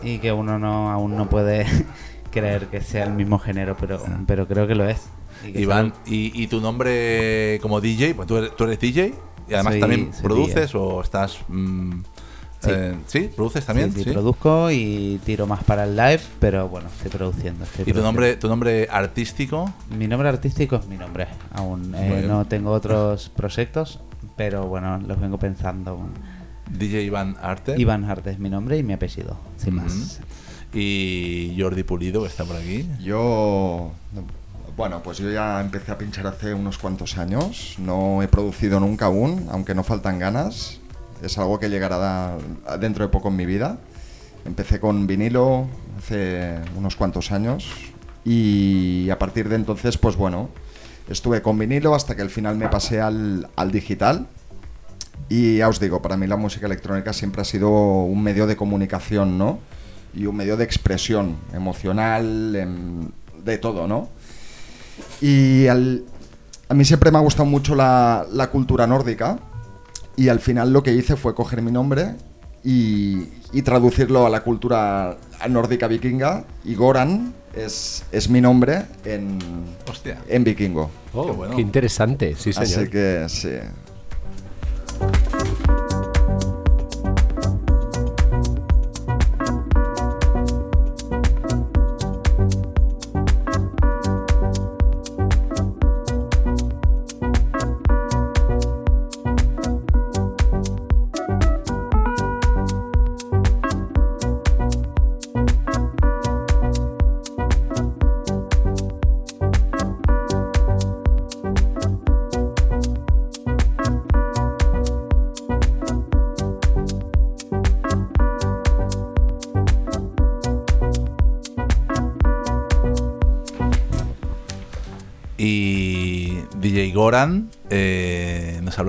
[0.01, 1.65] y que uno no aún no puede
[2.32, 5.01] creer que sea el mismo género, pero, pero creo que lo es.
[5.43, 8.13] Y Iván, y, y tu nombre como DJ?
[8.15, 9.13] Pues tú eres, tú eres DJ
[9.47, 11.39] y además Soy- también produces o estás...
[11.47, 11.99] mm,
[12.59, 12.69] Sí.
[12.71, 13.29] eh, ¿Sí?
[13.35, 13.93] ¿Produces también?
[13.93, 17.63] sí, produzco y tiro más para el live, pero bueno, estoy produciendo.
[17.63, 19.73] estoy ¿Y tu nombre, tu nombre artístico?
[19.97, 21.27] Mi nombre artístico es mi nombre.
[21.53, 23.99] Aún eh, no tengo otros proyectos,
[24.35, 26.09] pero bueno, los vengo pensando.
[26.69, 27.75] DJ Iván Arte.
[27.77, 30.19] Iván Hart es mi nombre y mi apellido, sin más.
[30.73, 32.87] Y Jordi Pulido, que está por aquí.
[33.01, 33.91] Yo,
[34.77, 37.75] bueno, pues yo ya empecé a pinchar hace unos cuantos años.
[37.79, 40.79] No he producido nunca aún, aunque no faltan ganas.
[41.21, 42.38] Es algo que llegará
[42.79, 43.77] dentro de poco en mi vida.
[44.45, 47.67] Empecé con vinilo hace unos cuantos años
[48.23, 50.49] y a partir de entonces, pues bueno,
[51.10, 54.27] estuve con vinilo hasta que al final me pasé al, al digital.
[55.27, 58.55] Y ya os digo, para mí la música electrónica siempre ha sido un medio de
[58.55, 59.60] comunicación, ¿no?
[60.15, 63.10] Y un medio de expresión emocional, em,
[63.43, 64.08] de todo, ¿no?
[65.21, 69.38] Y a mí siempre me ha gustado mucho la cultura nórdica.
[70.19, 72.15] Y al final lo que hice fue coger mi nombre
[72.63, 75.15] y, y traducirlo a la cultura
[75.49, 76.43] nórdica vikinga.
[76.65, 79.39] Y Goran es, es mi nombre en,
[79.89, 80.17] Hostia.
[80.27, 80.91] en vikingo.
[81.13, 81.60] Oh, Qué qué, bueno.
[81.60, 82.67] interesante, sí, señor.
[82.82, 83.49] Así que sí.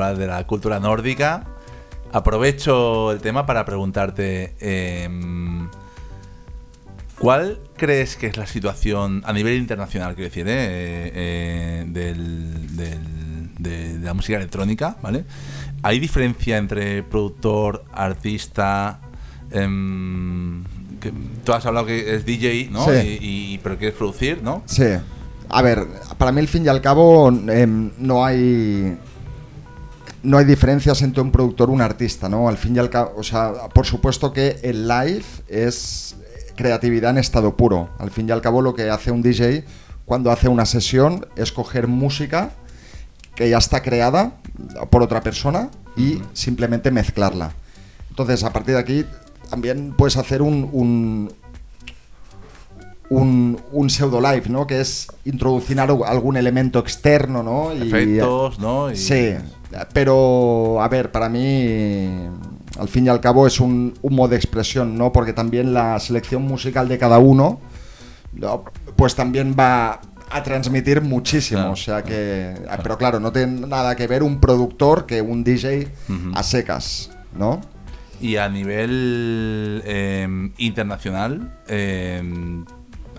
[0.02, 1.44] Eh, de la cultura nórdica.
[2.12, 5.68] Aprovecho el tema para preguntarte, em,
[7.18, 13.54] ¿cuál crees que es la situación a nivel internacional, quiero decir, eh, eh, del- del-
[13.58, 14.96] de, de la música electrónica?
[15.02, 15.24] ¿vale?
[15.82, 19.00] ¿Hay diferencia entre productor, artista?
[19.52, 20.62] em,
[21.00, 21.12] que
[21.44, 22.84] tú has hablado que es DJ, ¿no?
[22.84, 23.18] Sí.
[23.20, 24.62] Y, y- pero quieres producir, ¿no?
[24.66, 24.84] Sí.
[25.48, 25.84] A ver,
[26.18, 28.96] para mí al fin y al cabo em, no hay
[30.22, 32.48] no hay diferencias entre un productor y un artista, ¿no?
[32.48, 36.16] Al fin y al cabo, o sea, por supuesto que el live es
[36.56, 37.88] creatividad en estado puro.
[37.98, 39.64] Al fin y al cabo lo que hace un DJ
[40.04, 42.50] cuando hace una sesión es coger música
[43.34, 44.32] que ya está creada
[44.90, 47.52] por otra persona y simplemente mezclarla.
[48.10, 49.06] Entonces, a partir de aquí
[49.48, 51.32] también puedes hacer un, un,
[53.10, 54.66] un, un pseudo live, ¿no?
[54.66, 57.74] Que es introducir algún elemento externo, ¿no?
[57.74, 58.90] Y- Efectos, ¿no?
[58.90, 59.34] Y- Sí,
[59.92, 62.08] pero a ver, para mí,
[62.78, 65.12] al fin y al cabo, es un, un modo de expresión, ¿no?
[65.12, 67.60] Porque también la selección musical de cada uno,
[68.32, 68.64] ¿no?
[68.96, 71.58] pues también va a transmitir muchísimo.
[71.60, 71.72] Claro.
[71.72, 72.54] O sea que.
[72.82, 75.88] Pero claro, no tiene nada que ver un productor que un DJ
[76.34, 77.60] a secas, ¿no?
[78.20, 82.22] Y a nivel eh, internacional, eh,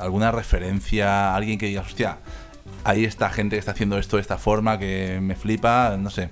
[0.01, 1.35] ¿alguna referencia?
[1.35, 2.17] ¿Alguien que diga, hostia,
[2.83, 5.97] hay esta gente que está haciendo esto de esta forma que me flipa?
[5.99, 6.29] No sé.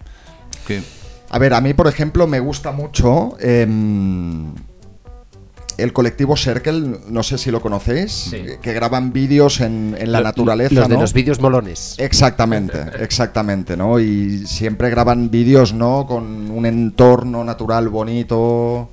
[0.67, 0.81] Que,
[1.29, 4.53] A ver, a mí, por ejemplo, me gusta mucho em,
[5.77, 8.43] el colectivo Circle, no sé si lo conocéis, Sí.
[8.61, 10.73] que graban vídeos en, en la Lo- naturaleza.
[10.75, 11.95] Los de los vídeos molones.
[11.99, 13.97] Exactamente, exactamente, ¿no?
[13.99, 16.05] Y siempre graban vídeos, ¿no?
[16.05, 18.89] Con un entorno natural bonito,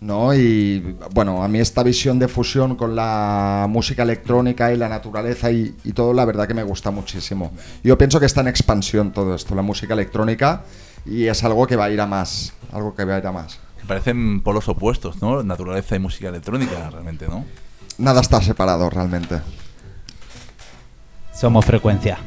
[0.00, 0.34] ¿no?
[0.34, 5.50] Y bueno, a mí esta visión de fusión con la música electrónica y la naturaleza
[5.50, 7.52] y, y todo, la verdad que me gusta muchísimo.
[7.82, 10.62] Yo pienso que está en expansión todo esto, la música electrónica,
[11.04, 13.32] y es algo que va a ir a más, algo que va a ir a
[13.32, 13.58] más.
[13.86, 15.42] parecen polos opuestos, ¿no?
[15.42, 17.44] Naturaleza y música electrónica, realmente, ¿no?
[17.98, 19.40] Nada está separado realmente.
[21.32, 22.18] Somos frecuencia.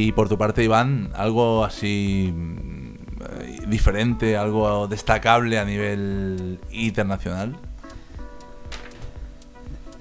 [0.00, 7.54] Y por tu parte, Iván, algo así mm, diferente, algo destacable a nivel internacional.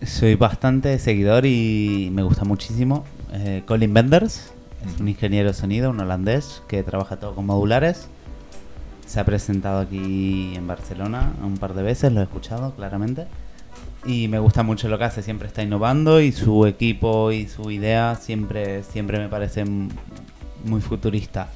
[0.06, 3.04] Soy bastante seguidor y me gusta muchísimo.
[3.34, 4.54] eh, Colin Benders
[4.86, 8.08] es un ingeniero de sonido, un holandés que trabaja todo con modulares.
[9.06, 13.26] Se ha presentado aquí en Barcelona un par de veces, lo he escuchado claramente.
[14.06, 17.70] Y me gusta mucho lo que hace, siempre está innovando y su equipo y su
[17.70, 19.90] idea siempre, siempre me parece m-
[20.66, 21.50] muy futurista.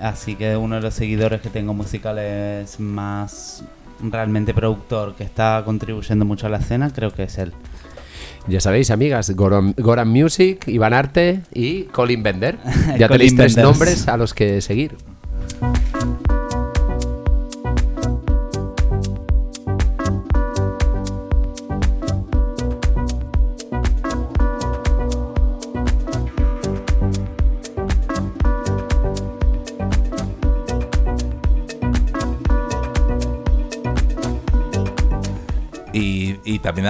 [0.00, 3.64] Así que uno de los seguidores que tengo musicales más
[4.00, 7.52] realmente productor que está contribuyendo mucho a la escena, creo que es él.
[8.46, 12.58] Ya sabéis, amigas, Goran, Goran Music, Iván Arte y Colin Bender.
[12.98, 13.62] Ya Colin tenéis tres Benders.
[13.78, 14.96] nombres a los que seguir.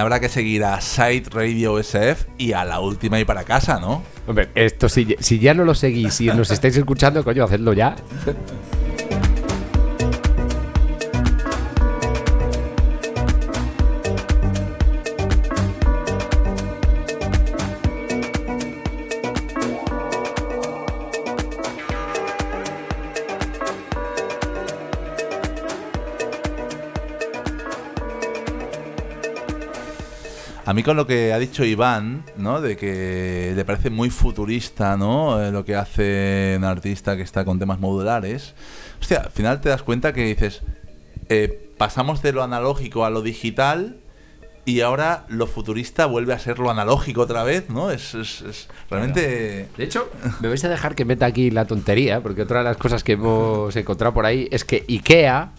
[0.01, 4.03] Habrá que seguir a Site Radio SF y a la última y para casa, ¿no?
[4.27, 7.95] Hombre, esto si, si ya no lo seguís y nos estáis escuchando, coño, hacedlo ya.
[30.71, 32.61] A mí con lo que ha dicho Iván, ¿no?
[32.61, 35.43] De que le parece muy futurista, ¿no?
[35.43, 38.53] Eh, lo que hace un artista que está con temas modulares.
[39.01, 40.61] Hostia, al final te das cuenta que dices,
[41.27, 43.97] eh, pasamos de lo analógico a lo digital
[44.63, 47.91] y ahora lo futurista vuelve a ser lo analógico otra vez, ¿no?
[47.91, 48.15] Es,
[48.89, 49.67] realmente...
[49.75, 52.77] De hecho, me vais a dejar que meta aquí la tontería, porque otra de las
[52.77, 55.51] cosas que hemos encontrado por ahí es que IKEA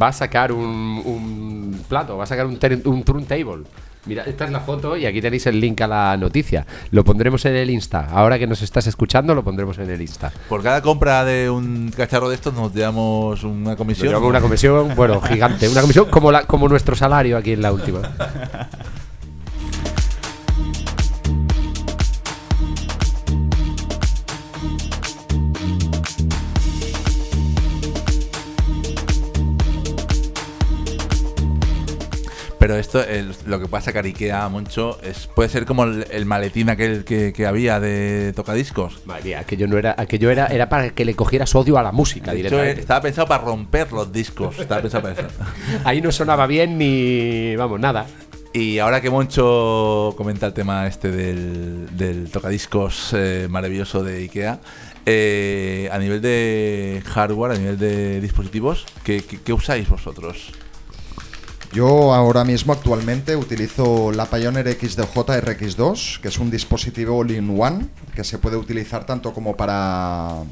[0.00, 3.64] va a sacar un, plato, va a sacar un, un turntable.
[4.04, 6.66] Mira, esta es la foto y aquí tenéis el link a la noticia.
[6.90, 8.08] Lo pondremos en el Insta.
[8.10, 10.32] Ahora que nos estás escuchando, lo pondremos en el Insta.
[10.48, 14.08] Por cada compra de un cacharro de estos nos llevamos una Nos comisión.
[14.08, 15.68] llevamos una comisión, bueno, gigante.
[15.68, 18.00] Una comisión como, la, como nuestro salario aquí en la última.
[32.62, 36.26] Pero esto, el- lo que pasa que Ikea, Moncho, es, puede ser como el, el
[36.26, 39.04] maletín aquel que, que había de tocadiscos.
[39.04, 41.90] Madre mía, aquello, no era, aquello era, era para que le cogieras odio a la
[41.90, 42.80] música De hecho, directamente.
[42.82, 44.56] estaba pensado para romper los discos.
[44.60, 45.28] Estaba pensado para eso.
[45.84, 47.56] Ahí no sonaba bien ni.
[47.56, 48.06] Vamos, nada.
[48.54, 54.60] Y ahora que Moncho comenta el tema este del, del tocadiscos eh, maravilloso de Ikea,
[55.04, 60.52] eh, a nivel de hardware, a nivel de dispositivos, ¿qué, qué- qué usáis vosotros?
[61.72, 68.24] Yo ahora mismo actualmente utilizo la Pioneer XDJ RX2, que es un dispositivo all-in-one que
[68.24, 70.42] se puede utilizar tanto como para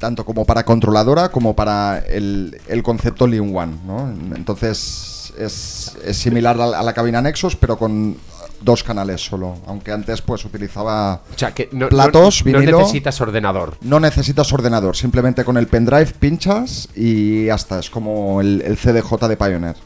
[0.00, 4.10] tanto como para controladora como para el, el concepto all-in-one, ¿no?
[4.34, 8.16] Entonces es, es similar a la, a la cabina Nexus, pero con
[8.60, 12.78] dos canales solo, aunque antes pues utilizaba O sea, que no, Platos, no- no vinilo.
[12.78, 13.76] necesitas ordenador.
[13.82, 18.76] no necesitas ordenador, simplemente con el pendrive pinchas y ya está, es como el, el
[18.76, 19.76] CDJ de Pioneer.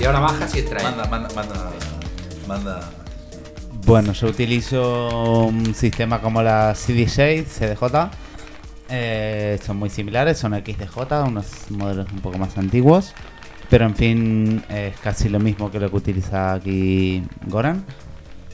[0.00, 0.82] Y ahora bajas y entra.
[0.82, 1.70] Manda, manda, manda,
[2.48, 2.90] manda.
[3.86, 8.10] Bueno, yo utilizo un sistema como la CD Shade, CDJ.
[8.88, 10.96] Eh, son muy similares, son XDJ,
[11.26, 13.14] unos modelos un poco más antiguos.
[13.72, 17.82] Pero en fin, es casi lo mismo que lo que utiliza aquí Goran.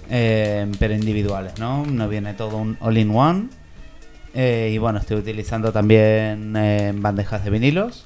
[0.09, 1.85] Eh, pero individuales, ¿no?
[1.85, 3.49] No viene todo un all-in-one.
[4.33, 8.05] Eh, y bueno, estoy utilizando también eh, bandejas de vinilos.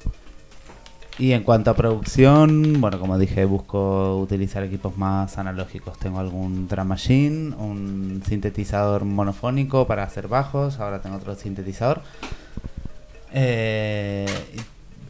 [1.18, 5.98] Y en cuanto a producción, bueno, como dije, busco utilizar equipos más analógicos.
[5.98, 12.00] Tengo algún drum machine, un sintetizador monofónico para hacer bajos, ahora tengo otro sintetizador.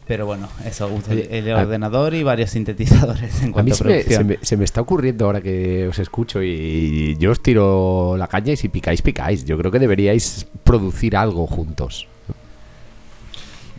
[0.07, 3.85] Pero bueno, eso, el a- ordenador y varios sintetizadores en A cuanto mí a se
[3.85, 4.19] me, producción.
[4.19, 8.27] se me- se me está ocurriendo ahora que os escucho y yo os tiro la
[8.27, 9.45] caña y si picáis, picáis.
[9.45, 12.07] Yo creo que deberíais producir algo juntos.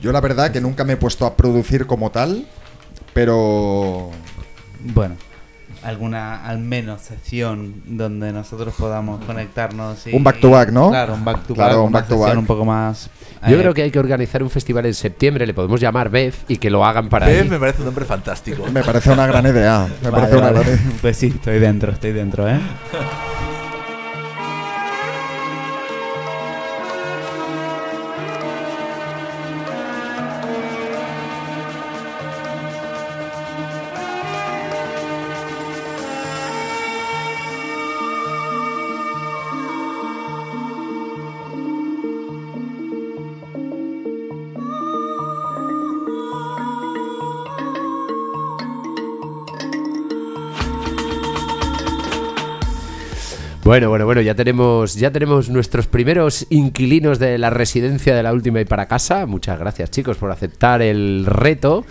[0.02, 2.46] Yo la verdad que nunca me he puesto a producir como tal,
[3.14, 4.10] pero
[4.82, 5.16] Bueno,
[5.84, 10.08] alguna, al menos, sesión donde nosotros podamos conectarnos.
[10.08, 10.90] Y, Un back to back, ¿no?
[10.90, 11.84] Claro, un back to Claro, back.
[11.84, 12.38] un una back to sesión back.
[12.40, 13.10] un poco más.
[13.48, 16.44] Yo eh, creo que hay que organizar un festival en septiembre, le podemos llamar BEF
[16.48, 18.66] y que lo hagan para Bev me parece un nombre fantástico.
[18.72, 19.88] Me parece una gran idea.
[20.02, 20.60] Me vale, parece una vale.
[20.66, 20.92] gran idea.
[21.02, 22.60] Pues sí, estoy dentro, estoy dentro, ¿eh?
[53.64, 58.34] Bueno, bueno, bueno, ya tenemos, ya tenemos nuestros primeros inquilinos de la residencia de la
[58.34, 59.26] última y para casa.
[59.26, 61.86] Muchas gracias, chicos, por aceptar el reto.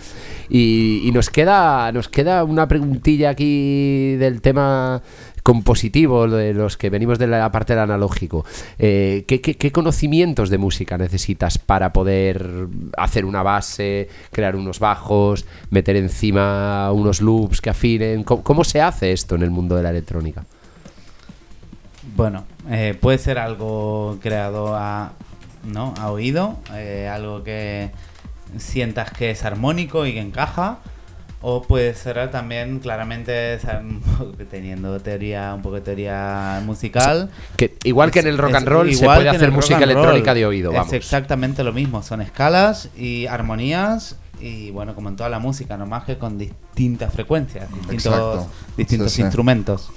[0.49, 5.01] Y, y nos queda, nos queda una preguntilla aquí del tema
[5.41, 8.45] compositivo, de los que venimos de la parte del analógico.
[8.77, 12.67] Eh, ¿qué, conocimientos de música necesitas para poder
[12.97, 18.23] hacer una base, crear unos bajos, meter encima unos loops que afinen?
[18.23, 20.45] ¿Cómo, cómo se hace esto en el mundo de la electrónica?
[22.15, 25.13] Bueno, eh, puede ser algo creado a,
[25.63, 25.93] ¿no?
[25.99, 27.91] a oído, eh, algo que
[28.57, 30.79] sientas que es armónico y que encaja,
[31.41, 33.57] o puede ser también claramente
[34.51, 37.29] teniendo teoría, un poco de teoría musical.
[37.57, 39.51] Que, igual que en el rock Es- and roll es se igual puede hacer el
[39.51, 40.87] música electrónica de oído, vamos.
[40.87, 45.77] Es exactamente lo mismo, son escalas y armonías y bueno, como en toda la música,
[45.77, 48.47] nomás que con distintas frecuencias, distintos, Exacto.
[48.77, 49.21] distintos Sí, sí.
[49.21, 49.89] instrumentos.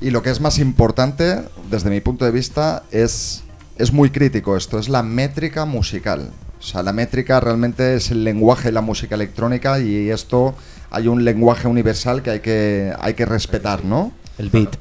[0.00, 3.42] Y lo que es más importante, desde mi punto de vista, es,
[3.76, 6.30] es muy crítico esto, es la métrica musical.
[6.58, 10.54] O sea, la métrica realmente es el lenguaje de la música electrónica y esto
[10.90, 14.12] hay un lenguaje universal que hay que, hay que respetar, ¿no?
[14.38, 14.76] El beat.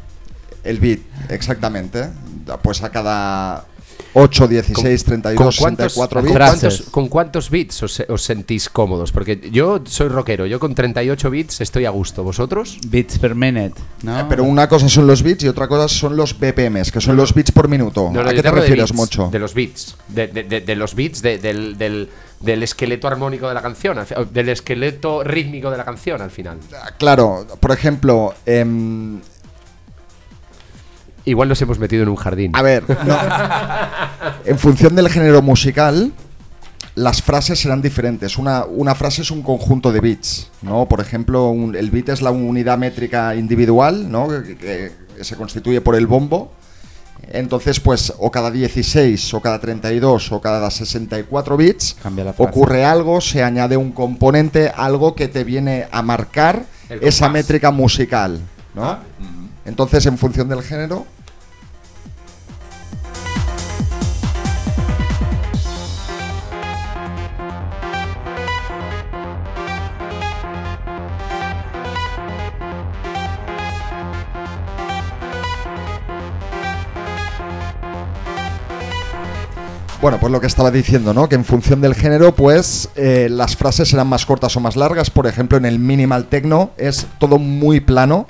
[0.63, 0.99] El beat,
[1.30, 2.09] exactamente.
[2.61, 3.65] Pues a cada
[4.14, 6.34] 8, 16, 32, cuántos, 64 con bits.
[6.36, 6.60] Frases.
[6.62, 9.12] cuántos- con cuántos bits os, os sentís cómodos?
[9.12, 12.24] Porque yo soy rockero, yo con 38 bits estoy a gusto.
[12.24, 12.78] ¿Vosotros?
[12.88, 14.20] Beats per minute, ¿no?
[14.20, 17.16] Eh, Pero una cosa son los bits y otra cosa son los BPMs, que son
[17.16, 18.10] los bits por minuto.
[18.12, 19.30] No, no, ¿A qué te refieres, bits, Mocho?
[19.32, 19.95] De los bits.
[20.08, 23.97] De, de- de- de los bits de- del, del- del esqueleto armónico de la canción.
[24.32, 26.58] Del esqueleto rítmico de la canción al final.
[26.97, 29.20] Claro, por ejemplo, em,
[31.30, 32.52] Igual nos hemos metido en un jardín.
[32.56, 33.18] A ver, no.
[34.46, 36.12] en función del género musical,
[36.96, 38.38] las frases serán diferentes.
[38.38, 40.88] Una, una frase es un conjunto de bits, ¿no?
[40.88, 44.28] Por ejemplo, un- el bit es la unidad métrica individual, ¿no?
[44.28, 46.52] Que, que- que se constituye por el bombo.
[47.32, 51.98] Entonces, pues, o cada 16, o cada 32, o cada 64 bits,
[52.50, 56.64] ocurre algo, se añade un componente, algo que te viene a marcar
[57.02, 58.40] esa métrica musical,
[58.74, 58.98] ¿no?
[59.66, 61.06] Entonces, en función del género,
[80.02, 81.28] Bueno, pues lo que estaba diciendo, ¿no?
[81.28, 85.10] Que en función del género, pues eh, las frases serán más cortas o más largas.
[85.10, 88.26] Por ejemplo, en el minimal techno es todo muy plano.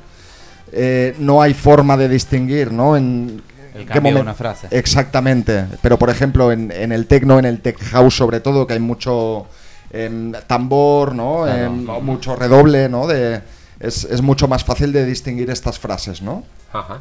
[0.71, 2.97] Eh, no hay forma de distinguir, ¿no?
[2.97, 3.43] En
[3.75, 4.67] El qué cambio de momen- una frase.
[4.71, 5.65] Exactamente.
[5.83, 8.79] Pero por ejemplo, en, en el techno, en el tech house sobre todo, que hay
[8.79, 9.45] mucho
[9.91, 11.43] em, tambor, ¿no?
[11.43, 11.65] Claro.
[11.65, 13.05] Em, mucho redoble, ¿no?
[13.05, 13.41] De,
[13.79, 16.43] es, es mucho más fácil de distinguir estas frases, ¿no?
[16.73, 16.97] Ajá.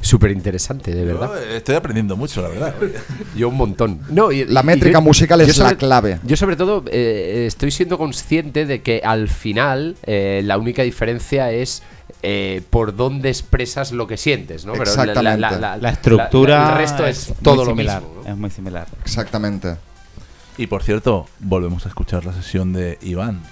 [0.00, 1.28] Súper interesante, de verdad.
[1.34, 2.74] Yo, eh, estoy aprendiendo mucho, la verdad.
[3.36, 4.00] Yo un montón.
[4.10, 6.20] No, y- La métrica yo- musical es la clave.
[6.24, 11.50] Yo sobre todo eh, estoy siendo consciente de que al final eh, la única diferencia
[11.50, 11.82] es
[12.22, 14.74] eh, por dónde expresas lo que sientes, ¿no?
[14.74, 15.58] la- Exactamente.
[15.80, 18.22] La estructura la- el resto es, todo lo similar, mismo.
[18.24, 18.30] ¿no?
[18.30, 18.86] Es muy similar.
[19.04, 19.76] Exactamente.
[20.56, 23.42] Y por cierto, volvemos a escuchar la sesión de Iván.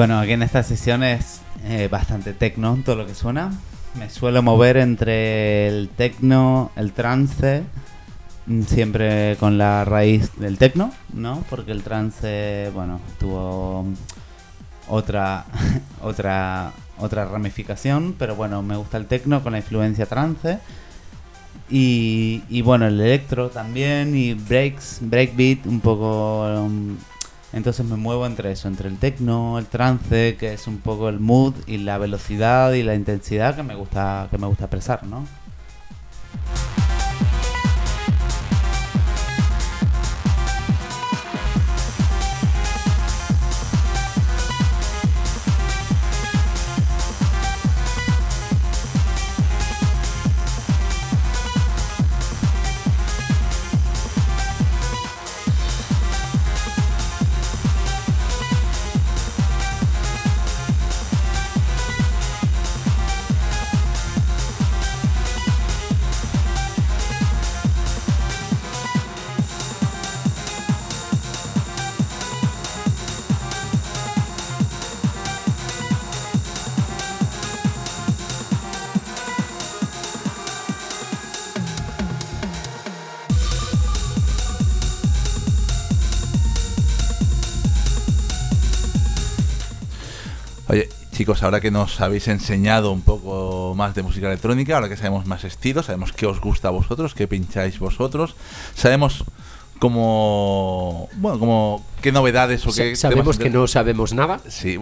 [0.00, 3.52] Bueno, aquí en esta sesión es eh, bastante tecno todo lo que suena.
[3.98, 7.64] Me suelo mover entre el tecno, el trance,
[8.46, 11.44] mm, siempre con la raíz del tecno, ¿no?
[11.50, 13.84] Porque el trance, bueno, tuvo
[14.88, 15.44] otra
[16.00, 20.60] otra otra ramificación, pero bueno, me gusta el tecno con la influencia trance.
[21.68, 26.96] Y, y bueno, el electro también y breaks, breakbeat un poco um,
[27.52, 31.20] entonces me muevo entre eso, entre el techno, el trance, que es un poco el
[31.20, 35.24] mood y la velocidad y la intensidad que me gusta que me gusta expresar, ¿no?
[91.40, 95.26] Chicos, ahora que nos habéis enseñado un poco más de música electrónica, ahora que sabemos
[95.26, 98.34] más estilos, sabemos qué os gusta a vosotros, qué pincháis vosotros,
[98.74, 99.24] sabemos
[99.78, 104.40] cómo, bueno, como qué novedades o qué Sa- Sabemos que no sabemos nada.
[104.48, 104.78] Sí,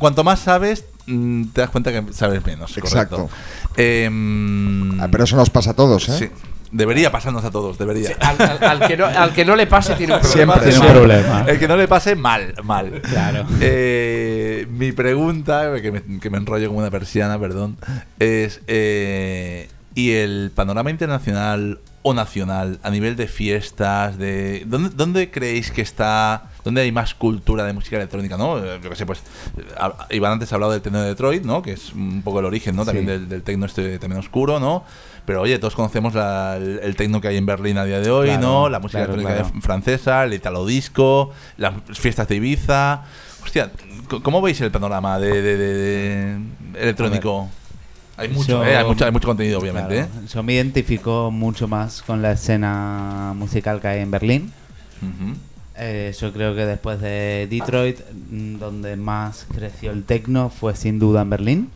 [0.00, 2.76] cuanto más sabes, mm, te das cuenta que sabes menos.
[2.78, 3.16] Exacto.
[3.28, 3.36] correcto.
[3.76, 6.18] Em, Ah, pero eso nos pasa a todos, ¿eh?
[6.18, 6.30] sí,
[6.74, 8.10] debería pasarnos a todos, debería.
[8.20, 10.54] Al, al- al que no, al que no le pase tiene un problema.
[10.54, 11.44] Siempre, Tiene un problema.
[11.48, 13.00] El que no le pase, mal, mal.
[13.02, 13.46] Claro.
[13.60, 17.76] Eh, mi pregunta, que me, que me enrollo como una persiana, perdón,
[18.18, 25.30] es, eh, ¿y el panorama internacional o nacional a nivel de fiestas, de ¿dónde, dónde
[25.30, 28.58] creéis que está, dónde hay más cultura de música electrónica, no?
[28.58, 29.22] Eh, Yo que sé, pues,
[30.10, 31.62] Iván antes ha hablado del techno de Detroit, ¿no?
[31.62, 32.84] Que es un poco el origen, ¿no?
[32.84, 33.12] También Sí.
[33.12, 34.84] del, del techno este también oscuro, ¿no?
[35.26, 38.10] Pero oye, todos conocemos la- el, el techno que hay en Berlín a día de
[38.10, 38.68] hoy, Claro, ¿no?
[38.68, 39.60] La música claro, electrónica claro.
[39.62, 43.02] francesa, el italo disco, las fiestas de Ibiza.
[43.42, 43.70] Hostia,
[44.22, 46.38] ¿cómo veis el panorama de, de- de- de
[46.80, 47.48] electrónico?
[48.16, 48.76] Hay mucho, Yo- ¿eh?
[48.76, 50.00] hay mucho, hay mucho contenido, obviamente.
[50.00, 50.06] ¿eh?
[50.32, 54.52] Yo me identifico mucho más con la escena musical que hay en Berlín.
[55.02, 55.34] ¿eh?
[55.76, 57.98] Eh, yo creo que después de Detroit,
[58.30, 61.70] mm, donde más creció el techno fue sin duda en Berlín.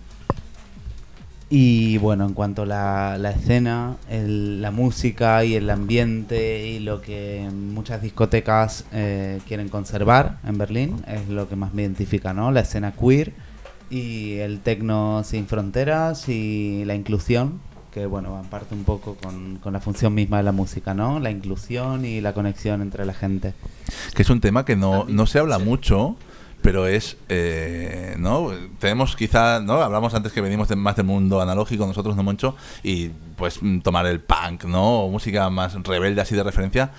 [1.50, 6.78] Y bueno, en cuanto a la, la escena, el- la música y el ambiente y
[6.78, 12.34] lo que muchas discotecas eh, quieren conservar en Berlín es lo que más me identifica,
[12.34, 12.50] ¿no?
[12.52, 13.32] La escena queer
[13.88, 17.60] y el techno sin fronteras y la inclusión,
[17.94, 21.18] que bueno, van parte un poco con, con la función misma de la música, ¿no?
[21.18, 23.54] La inclusión y la conexión entre la gente.
[24.14, 26.16] Que es un tema que no, no se habla mucho,
[26.62, 28.50] pero es, eh, ¿no?
[28.78, 29.74] Tenemos quizá, ¿no?
[29.82, 34.06] Hablamos antes que venimos de- más del mundo analógico, nosotros no mucho, y pues tomar
[34.06, 35.00] el punk, ¿no?
[35.04, 36.90] O música más rebelde así de referencia.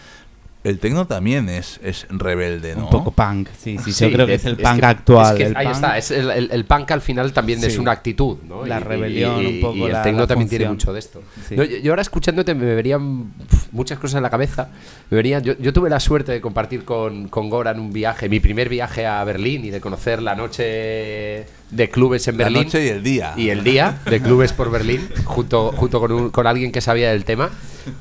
[0.61, 2.83] El techno también es, es rebelde, ¿no?
[2.83, 5.31] Un poco punk, sí, sí, Sí, yo creo que es el que- punk actual.
[5.31, 7.77] es que el ahí punk- está, es el, el- el punk al final también es
[7.77, 8.65] una actitud, ¿no?
[8.65, 10.99] La Y- rebelión, y- un poco Y el la- tecno la también tiene mucho de
[10.99, 11.21] esto.
[11.47, 11.55] Sí.
[11.55, 13.31] No, yo, yo ahora escuchándote me verían
[13.71, 14.67] muchas cosas en la cabeza.
[15.09, 18.41] Me verían, yo, yo tuve la suerte de compartir con, con Goran un viaje, mi
[18.41, 22.63] primer viaje a Berlín y de conocer la noche de clubes en La Berlín.
[22.63, 23.33] noche y el día.
[23.37, 27.11] Y el día de clubes por Berlín, junto, junto con, un- con alguien que sabía
[27.11, 27.49] del tema.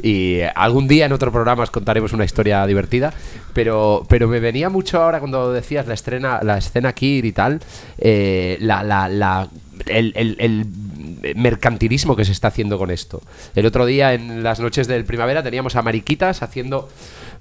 [0.03, 3.13] Y eh, algún día en otro programa os contaremos una historia divertida.
[3.55, 7.61] Pero, pero me venía mucho ahora cuando decías la, estrena, la escena Kir y tal,
[7.99, 9.49] eh, la, la- la-
[9.87, 13.23] el, el- el mercantilismo que se está haciendo con esto.
[13.55, 16.89] El otro día en las noches del primavera teníamos a Mariquitas haciendo.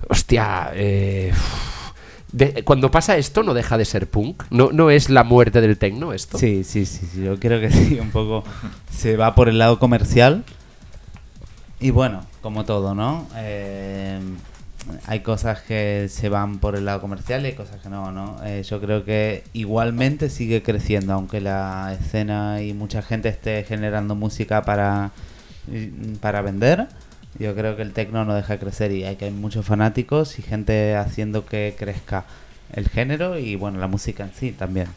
[0.09, 1.31] Hostia, eh,
[2.65, 4.43] cuando pasa esto no deja de ser punk.
[4.49, 6.37] No, no es la muerte del tecno esto.
[6.37, 8.43] Sí, sí, sí, sí, yo creo que sí, un poco
[8.91, 10.43] se va por el lado comercial.
[11.79, 13.27] Y bueno, como todo, ¿no?
[13.35, 14.19] Eh,
[15.05, 18.37] hay cosas que se van por el lado comercial y hay cosas que no, ¿no?
[18.43, 24.15] Eh, yo creo que igualmente sigue creciendo, aunque la escena y mucha gente esté generando
[24.15, 25.11] música para,
[26.19, 26.87] para vender.
[27.39, 30.39] Yo creo que el tecno no deja de crecer y hay que hay muchos fanáticos
[30.39, 32.25] y gente haciendo que crezca
[32.73, 34.87] el género y bueno, la música en sí también.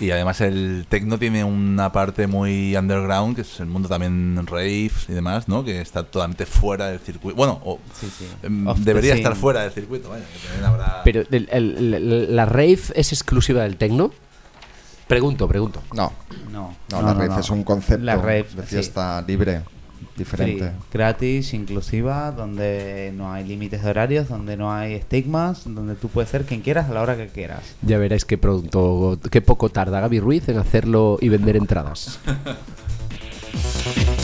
[0.00, 5.06] Y además el techno tiene una parte muy underground, que es el mundo también raves
[5.08, 5.64] y demás, ¿no?
[5.64, 7.36] Que está totalmente fuera del circuito.
[7.36, 8.26] Bueno, o, Sí, sí.
[8.42, 12.46] em, debería estar fuera del circuito, vaya, que también habrá- Pero el- el- el- la
[12.46, 14.12] rave es exclusiva del techno.
[15.06, 15.82] Pregunto, pregunto.
[15.94, 16.12] No,
[16.50, 17.40] No, no, la rave no.
[17.40, 18.68] es un concepto La rave, de sí.
[18.68, 19.62] fiesta libre,
[20.16, 20.72] diferente.
[20.92, 26.30] Gratis, inclusiva, donde no hay límites de horarios, donde no hay estigmas, donde tú puedes
[26.30, 27.62] ser quien quieras a la hora que quieras.
[27.82, 32.18] Ya veréis que pronto, qué poco tarda Gaby Ruiz en hacerlo y vender entradas.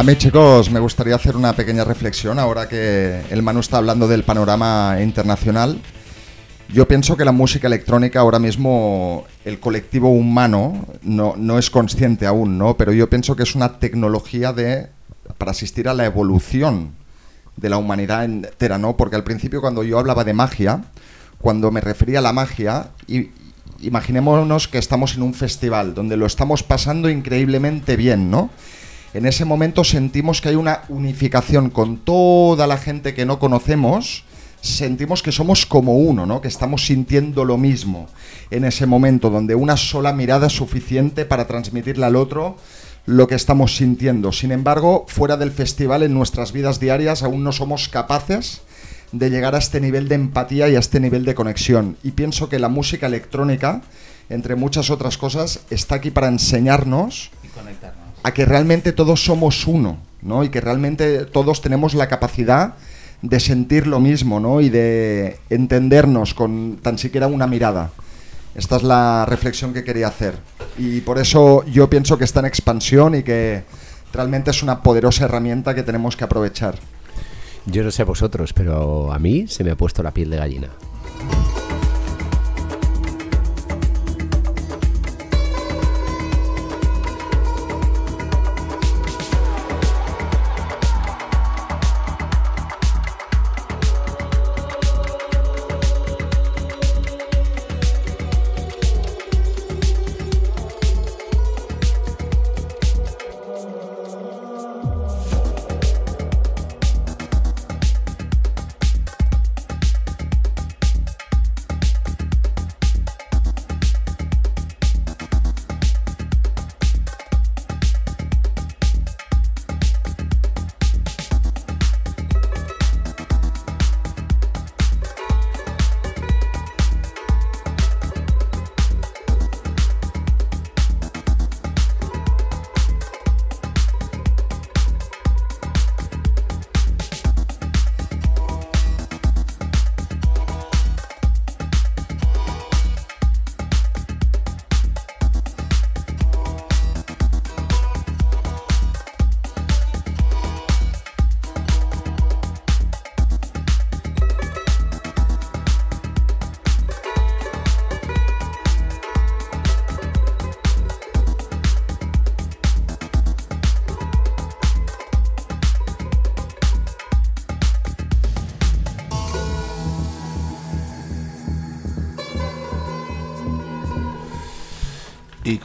[0.00, 4.08] A mí, chicos, me gustaría hacer una pequeña reflexión ahora que el Manu está hablando
[4.08, 5.78] del panorama internacional.
[6.72, 12.24] Yo pienso que la música electrónica ahora mismo, el colectivo humano no, no es consciente
[12.24, 12.78] aún, ¿no?
[12.78, 14.88] Pero yo pienso que es una tecnología de,
[15.36, 16.92] para asistir a la evolución
[17.58, 18.96] de la humanidad entera, ¿no?
[18.96, 20.82] Porque al principio cuando yo hablaba de magia,
[21.42, 22.92] cuando me refería a la magia,
[23.82, 28.48] imaginémonos que estamos en un festival donde lo estamos pasando increíblemente bien, ¿no?
[29.12, 34.24] En ese momento sentimos que hay una unificación con toda la gente que no conocemos,
[34.60, 36.40] sentimos que somos como uno, ¿no?
[36.40, 38.06] Que estamos sintiendo lo mismo
[38.52, 42.56] en ese momento donde una sola mirada es suficiente para transmitirle al otro
[43.04, 44.30] lo que estamos sintiendo.
[44.30, 48.62] Sin embargo, fuera del festival, en nuestras vidas diarias, aún no somos capaces
[49.10, 51.96] de llegar a este nivel de empatía y a este nivel de conexión.
[52.04, 53.82] Y pienso que la música electrónica,
[54.28, 57.99] entre muchas otras cosas, está aquí para enseñarnos Y conectarnos.
[58.22, 60.44] A que realmente todos somos uno, ¿no?
[60.44, 62.74] Y que realmente todos tenemos la capacidad
[63.22, 64.60] de sentir lo mismo, ¿no?
[64.60, 67.90] Y de entendernos con tan siquiera una mirada.
[68.54, 70.34] Esta es la reflexión que quería hacer.
[70.76, 73.64] Y por eso yo pienso que está en expansión y que
[74.12, 76.76] realmente es una poderosa herramienta que tenemos que aprovechar.
[77.66, 80.68] Yo no sé vosotros, pero a mí se me ha puesto la piel de gallina.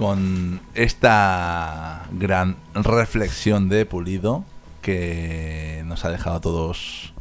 [0.05, 4.45] Con esta gran reflexión de Pulido
[4.83, 7.13] que nos ha dejado a todos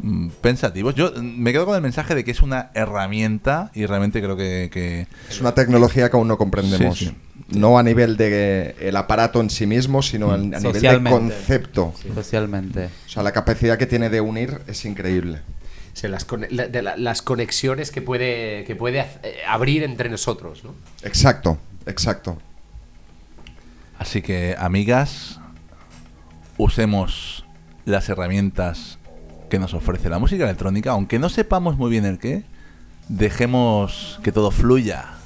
[0.00, 0.94] mm, pensativos.
[0.94, 4.36] Yo mm, me quedo con el mensaje de que es una herramienta y realmente creo
[4.36, 6.98] que, que Es una tecnología que aún no comprendemos.
[6.98, 7.16] Sí, sí.
[7.48, 11.92] No a nivel de el aparato en sí mismo, sino a nivel de concepto.
[12.14, 12.90] Socialmente.
[13.06, 15.40] O sea, la capacidad que tiene de unir es increíble.
[15.92, 19.82] O sea, las, cone- la- de la- las conexiones que puede, que puede eh, abrir
[19.82, 20.70] entre nosotros, ¿no?
[21.02, 22.38] Exacto, exacto.
[23.98, 25.40] Así que, amigas,
[26.58, 27.44] usemos
[27.84, 28.98] las herramientas
[29.48, 32.44] que nos ofrece la música electrónica, aunque no sepamos muy bien el qué,
[33.08, 35.21] dejemos que todo fluya.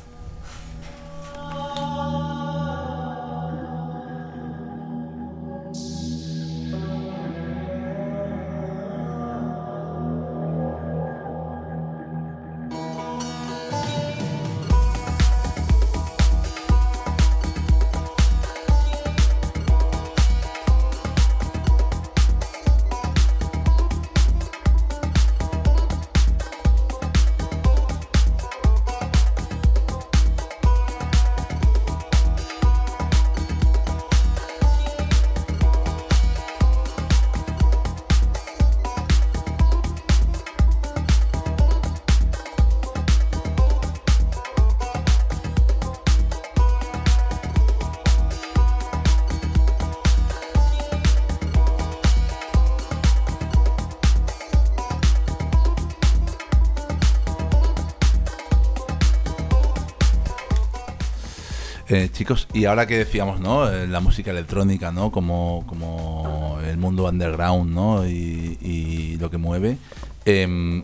[62.05, 63.71] Eh, chicos, y ahora que decíamos, ¿no?
[63.73, 65.11] Eh, La música electrónica, ¿no?
[65.11, 68.07] Como, como el mundo underground, ¿no?
[68.07, 69.79] Y, y lo que mueve.
[70.25, 70.83] em,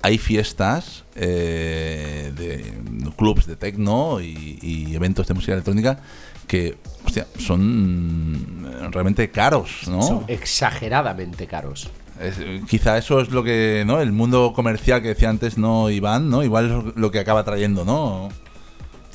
[0.00, 5.98] hay fiestas eh, de clubs de techno y, y eventos de música electrónica
[6.46, 10.00] que, hostia, son realmente caros, ¿no?
[10.02, 11.90] Son exageradamente caros.
[12.20, 14.00] Es- eh, quizá eso es lo que, ¿no?
[14.00, 15.90] El mundo comercial que decía antes, ¿no?
[15.90, 16.42] Iván, ¿no?
[16.44, 18.28] Igual es lo que acaba trayendo, ¿no?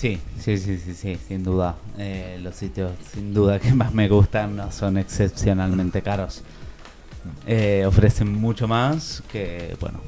[0.04, 1.78] Sí, sí, sí, sí, sí, sin duda.
[1.98, 6.44] Eh, los sitios, sin duda, que más me gustan no son excepcionalmente caros.
[7.48, 10.02] Eh, ofrecen mucho más que, bueno,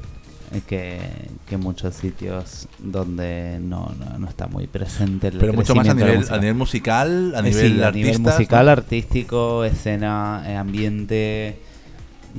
[0.52, 1.00] eh, que,
[1.48, 5.94] que muchos sitios donde no, no, no está muy presente el Pero mucho más a
[5.94, 6.34] nivel, música.
[6.34, 11.58] a nivel musical, a Eh, nivel sí, a nivel musical, artístico, escena, eh, ambiente,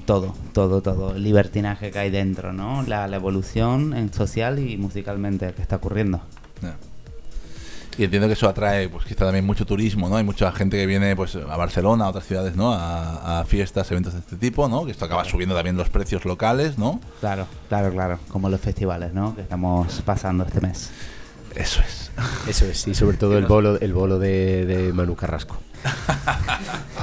[0.05, 1.15] todo, todo, todo.
[1.15, 2.83] El libertinaje que hay dentro, ¿no?
[2.83, 6.21] La, la evolución en social y musicalmente que está ocurriendo.
[7.97, 10.17] Y entiendo que eso atrae, pues quizá también mucho turismo, ¿no?
[10.17, 12.71] Hay mucha gente que viene, pues, a Barcelona, a otras ciudades, ¿no?
[12.71, 14.85] A, a fiestas, eventos de este tipo, ¿no?
[14.85, 16.99] Que esto acaba subiendo también los precios locales, ¿no?
[17.19, 18.19] Claro, claro, claro.
[18.29, 19.35] Como los festivales, ¿no?
[19.35, 20.91] Que estamos pasando este mes.
[21.55, 22.11] Eso es.
[22.47, 25.57] Eso es, y sobre todo el bolo, el bolo de, de Manu Carrasco.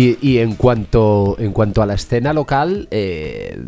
[0.00, 3.58] Y, en cuanto en cuanto a la escena local, eh,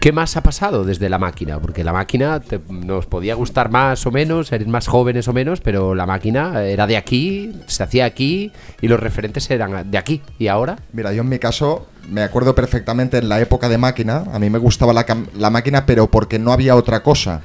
[0.00, 1.58] ¿qué más ha pasado desde la máquina?
[1.58, 5.60] Porque la máquina te- nos podía gustar más o menos, eres más jóvenes o menos,
[5.60, 10.22] pero la máquina era de aquí, se hacía aquí y los referentes eran de aquí.
[10.38, 10.76] ¿Y ahora?
[10.92, 14.24] Mira, yo en mi caso me acuerdo perfectamente en la época de máquina.
[14.32, 15.04] A mí me gustaba la,
[15.36, 17.40] la máquina, pero porque no había otra cosa.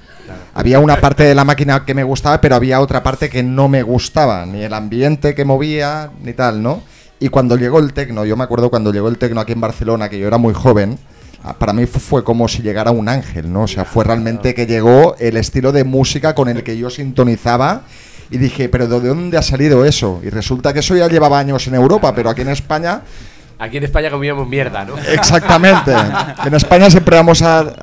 [0.53, 3.69] Había una parte de la máquina que me gustaba, pero había otra parte que no
[3.69, 4.45] me gustaba.
[4.45, 6.83] Ni el ambiente que movía, ni tal, ¿no?
[7.23, 10.09] Y cuando llegó el tecno, yo me acuerdo cuando llegó el tecno aquí en Barcelona,
[10.09, 10.99] que yo era muy joven.
[11.43, 13.61] ah, Para mí fu- fue como si llegara un ángel, ¿no?
[13.63, 17.83] O sea, fue realmente que llegó el estilo de música con el que yo sintonizaba
[18.29, 20.19] y dije, pero ¿de dónde ha salido eso?
[20.21, 23.01] Y resulta que eso ya llevaba años en Europa, pero aquí en España
[23.59, 24.97] Aquí en España comíamos mierda, ¿no?
[25.07, 25.93] Exactamente.
[26.45, 27.73] En España siempre vamos a,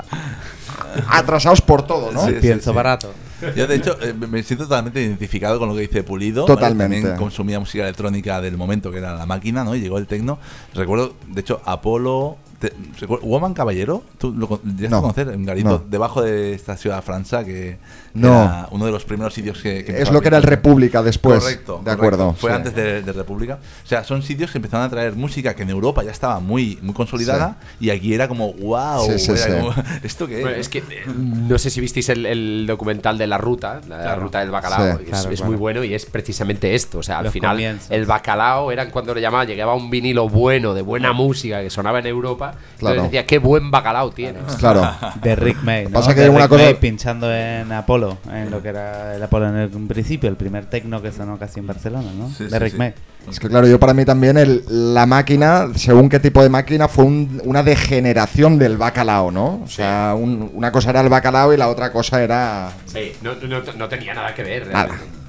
[1.09, 2.27] atrasados por todo, ¿no?
[2.27, 2.77] Sí, Pienso sí.
[2.77, 3.13] barato.
[3.57, 6.43] Yo, de hecho, eh, me siento totalmente identificado con lo que dice Pulido.
[6.43, 6.55] ¿vale?
[6.55, 6.97] Totalmente.
[6.97, 9.75] También consumía música electrónica del momento que era la máquina, ¿no?
[9.75, 10.39] Y llegó el tecno.
[10.75, 12.37] Recuerdo, de hecho, Apolo.
[12.61, 12.73] Te-
[13.07, 14.05] ¿Woman Caballero?
[14.19, 15.29] ¿Tú lo llegaste No, a conocer?
[15.29, 15.79] Un garito no.
[15.89, 17.79] debajo de esta ciudad de Francia, que
[18.15, 18.29] No.
[18.29, 19.85] era uno de los primeros sitios que.
[19.85, 20.43] que Es lo que era el.
[20.45, 21.41] República después.
[21.41, 21.93] correcto, De correcto.
[21.93, 22.33] acuerdo.
[22.35, 22.57] Fue sí.
[22.57, 23.59] antes de, de República.
[23.85, 26.79] O sea, son sitios que empezaron a traer música que en Europa ya estaba muy,
[26.83, 29.51] muy consolidada y aquí era como, wow, Sí, sí, era sí.
[29.53, 30.43] como, ¿esto qué es?
[30.43, 34.03] Bueno, es que eh, no sé si visteis el, el documental de la ruta, la
[34.03, 34.23] Claro.
[34.23, 34.99] ruta del bacalao.
[34.99, 35.05] Sí.
[35.05, 35.51] es Claro, es claro.
[35.51, 36.99] muy bueno y es precisamente esto.
[36.99, 37.91] O sea, al Los final, comienzos.
[37.91, 42.01] el bacalao era cuando lo llamaba, llegaba un vinilo bueno, de buena música que sonaba
[42.01, 42.50] en Europa.
[42.79, 42.95] Claro.
[42.97, 44.43] Entonces decía, qué buen bacalao tienes.
[44.57, 44.89] Claro.
[45.23, 45.85] De Rick May.
[45.85, 45.91] ¿no?
[45.91, 49.23] Pasa que De una Rick cosa- May pinchando en Apolo, en lo que era el
[49.23, 52.29] Apolo en el principio, el primer tecno que sonó casi en Barcelona, ¿no?
[52.31, 52.79] Sí, de sí, Rick sí.
[52.79, 52.95] May.
[53.29, 56.89] Es que claro, yo para mí también el- la máquina, según qué tipo de máquina,
[56.89, 59.61] fue un- una degeneración del bacalao, ¿no?
[59.63, 62.71] O sea, un- una cosa era el bacalao y la otra cosa era...
[62.87, 64.67] Sí, no, no- no tenía nada que ver.
[64.69, 64.87] Nada.
[64.87, 65.21] realmente.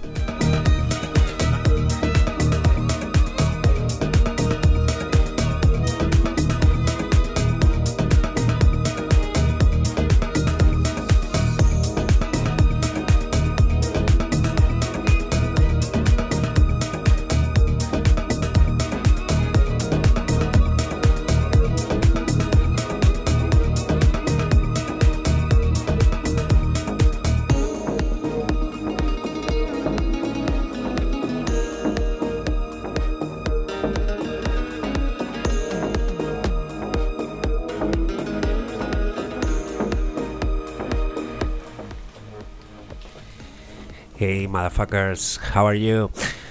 [0.00, 0.67] Hey,
[44.48, 46.10] motherfuckers, how are you?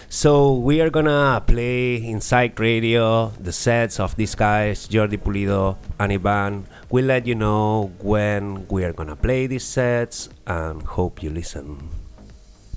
[0.10, 6.14] So, we are gonna play inside radio the sets of these guys, Jordi Pulido and
[6.14, 6.66] Ivan.
[6.90, 11.78] We'll let you know when we are gonna play these sets and hope you listen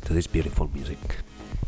[0.06, 0.98] to this beautiful music.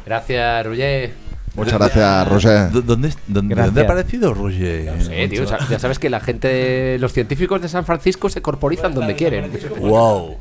[0.04, 1.12] Gracias, Roger.
[1.54, 2.70] Muchas gracias, Roger.
[2.72, 3.66] ¿Dó- ¿Dónde, dónde, Gracias.
[3.74, 4.96] dónde ha aparecido Roger?
[4.96, 8.94] No sé, tío, ya sabes que la gente, los científicos de San Francisco se corporizan
[8.94, 9.52] donde quieren.
[9.78, 10.38] Wow.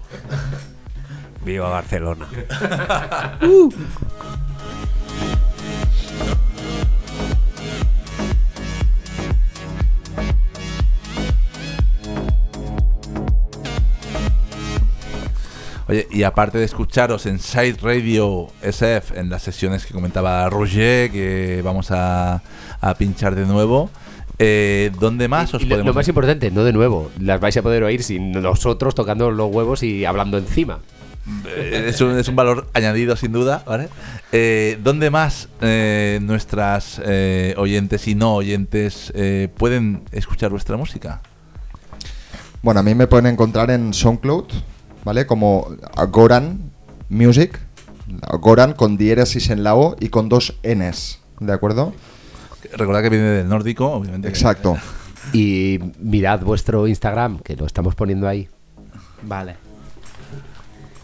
[1.44, 2.28] Viva Barcelona.
[15.88, 21.12] Oye, y aparte de escucharos en Side Radio SF, en las sesiones que comentaba Roger,
[21.12, 22.42] que vamos a,
[22.80, 23.90] a pinchar de nuevo,
[24.40, 27.62] eh, ¿dónde más os Y podemos lo más importante, no de nuevo, las vais a
[27.62, 30.80] poder oír sin nosotros tocando los huevos y hablando encima.
[31.46, 33.90] Eh, es, un, es un valor añadido sin duda, ¿vale?
[34.32, 41.22] Eh, ¿Dónde más eh, nuestras eh, oyentes y no oyentes eh, pueden escuchar vuestra música?
[42.64, 44.46] Bueno, a mí me pueden encontrar en SoundCloud,
[45.04, 45.26] ¿vale?
[45.26, 45.70] Como
[46.10, 46.72] Goran
[47.10, 47.60] Music,
[48.40, 51.94] Goran con diéresis en la O y con dos Ns, ¿de acuerdo?
[52.78, 54.28] Recordad que viene del nórdico, obviamente.
[54.28, 54.78] Exacto.
[55.34, 58.50] Y mirad vuestro Instagram, que lo estamos poniendo ahí.
[59.24, 59.71] Vale.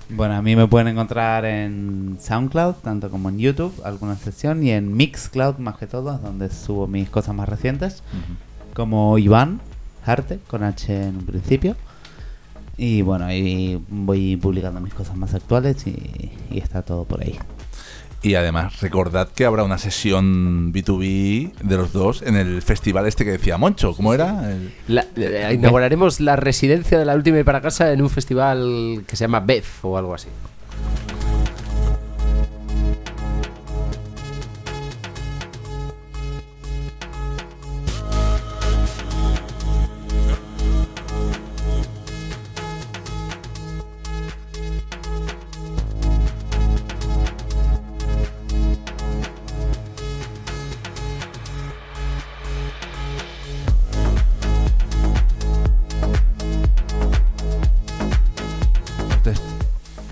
[0.10, 4.72] Bueno, a mí me pueden encontrar en SoundCloud, tanto como en YouTube, alguna sesión, y
[4.72, 8.04] en Mixcloud más que todo, donde subo mis cosas más recientes,
[8.74, 9.60] como Iván
[10.06, 11.76] Arte, con H en un principio.
[12.78, 17.38] Y bueno, ahí voy publicando mis cosas más actuales y, y está todo por ahí.
[18.24, 23.24] Y además, recordad que habrá una sesión B2B de los dos en el festival este
[23.24, 23.94] que decía Moncho.
[23.96, 24.52] ¿Cómo era?
[24.52, 29.04] El- La- eh, inauguraremos la residencia de la última y para casa en un festival
[29.08, 30.28] que se llama BEF o algo así.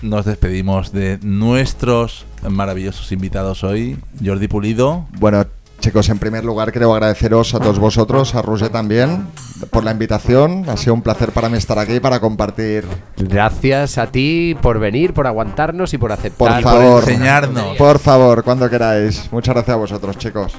[0.06, 5.06] Nos despedimos de nuestros maravillosos invitados hoy, Jordi Pulido.
[5.18, 5.46] Bueno,
[5.80, 9.26] chicos, en primer lugar quiero agradeceros a todos vosotros, a Roger también,
[9.72, 10.70] por la invitación.
[10.70, 12.86] Ha sido un placer para mí estar aquí para compartir.
[13.18, 16.62] Gracias a ti por venir, por aguantarnos y por Por aceptar.
[16.62, 17.76] favor, enseñarnos.
[17.76, 19.28] por favor, cuando queráis.
[19.32, 20.54] Muchas gracias a vosotros, chicos.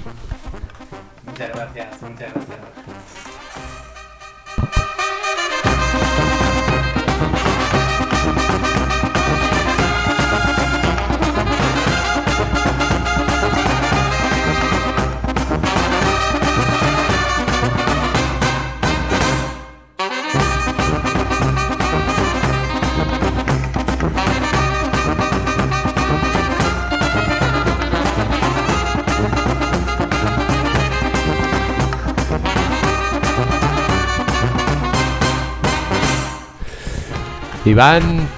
[1.25, 2.46] Muchas gracias, muchas gracias.
[37.67, 38.29] Iván,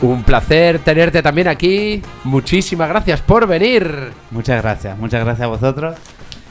[0.00, 2.00] un placer tenerte también aquí.
[2.24, 4.12] Muchísimas gracias por venir.
[4.30, 5.96] Muchas gracias, muchas gracias a vosotros.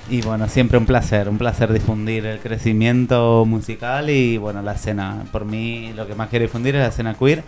[0.08, 5.24] Y bueno, siempre un placer, un placer difundir el crecimiento musical y bueno, la escena.
[5.32, 7.44] Por mí lo que más quiero difundir es la escena queer,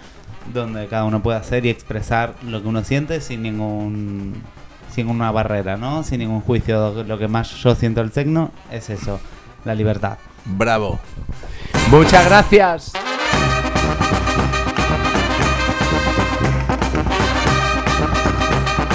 [0.51, 4.41] donde cada uno puede hacer y expresar lo que uno siente sin ningún
[4.91, 6.03] sin una barrera, ¿no?
[6.03, 7.03] Sin ningún juicio.
[7.03, 9.19] Lo que más yo siento el tecno es eso,
[9.65, 10.17] la libertad.
[10.45, 10.99] Bravo.
[11.91, 12.91] Muchas gracias.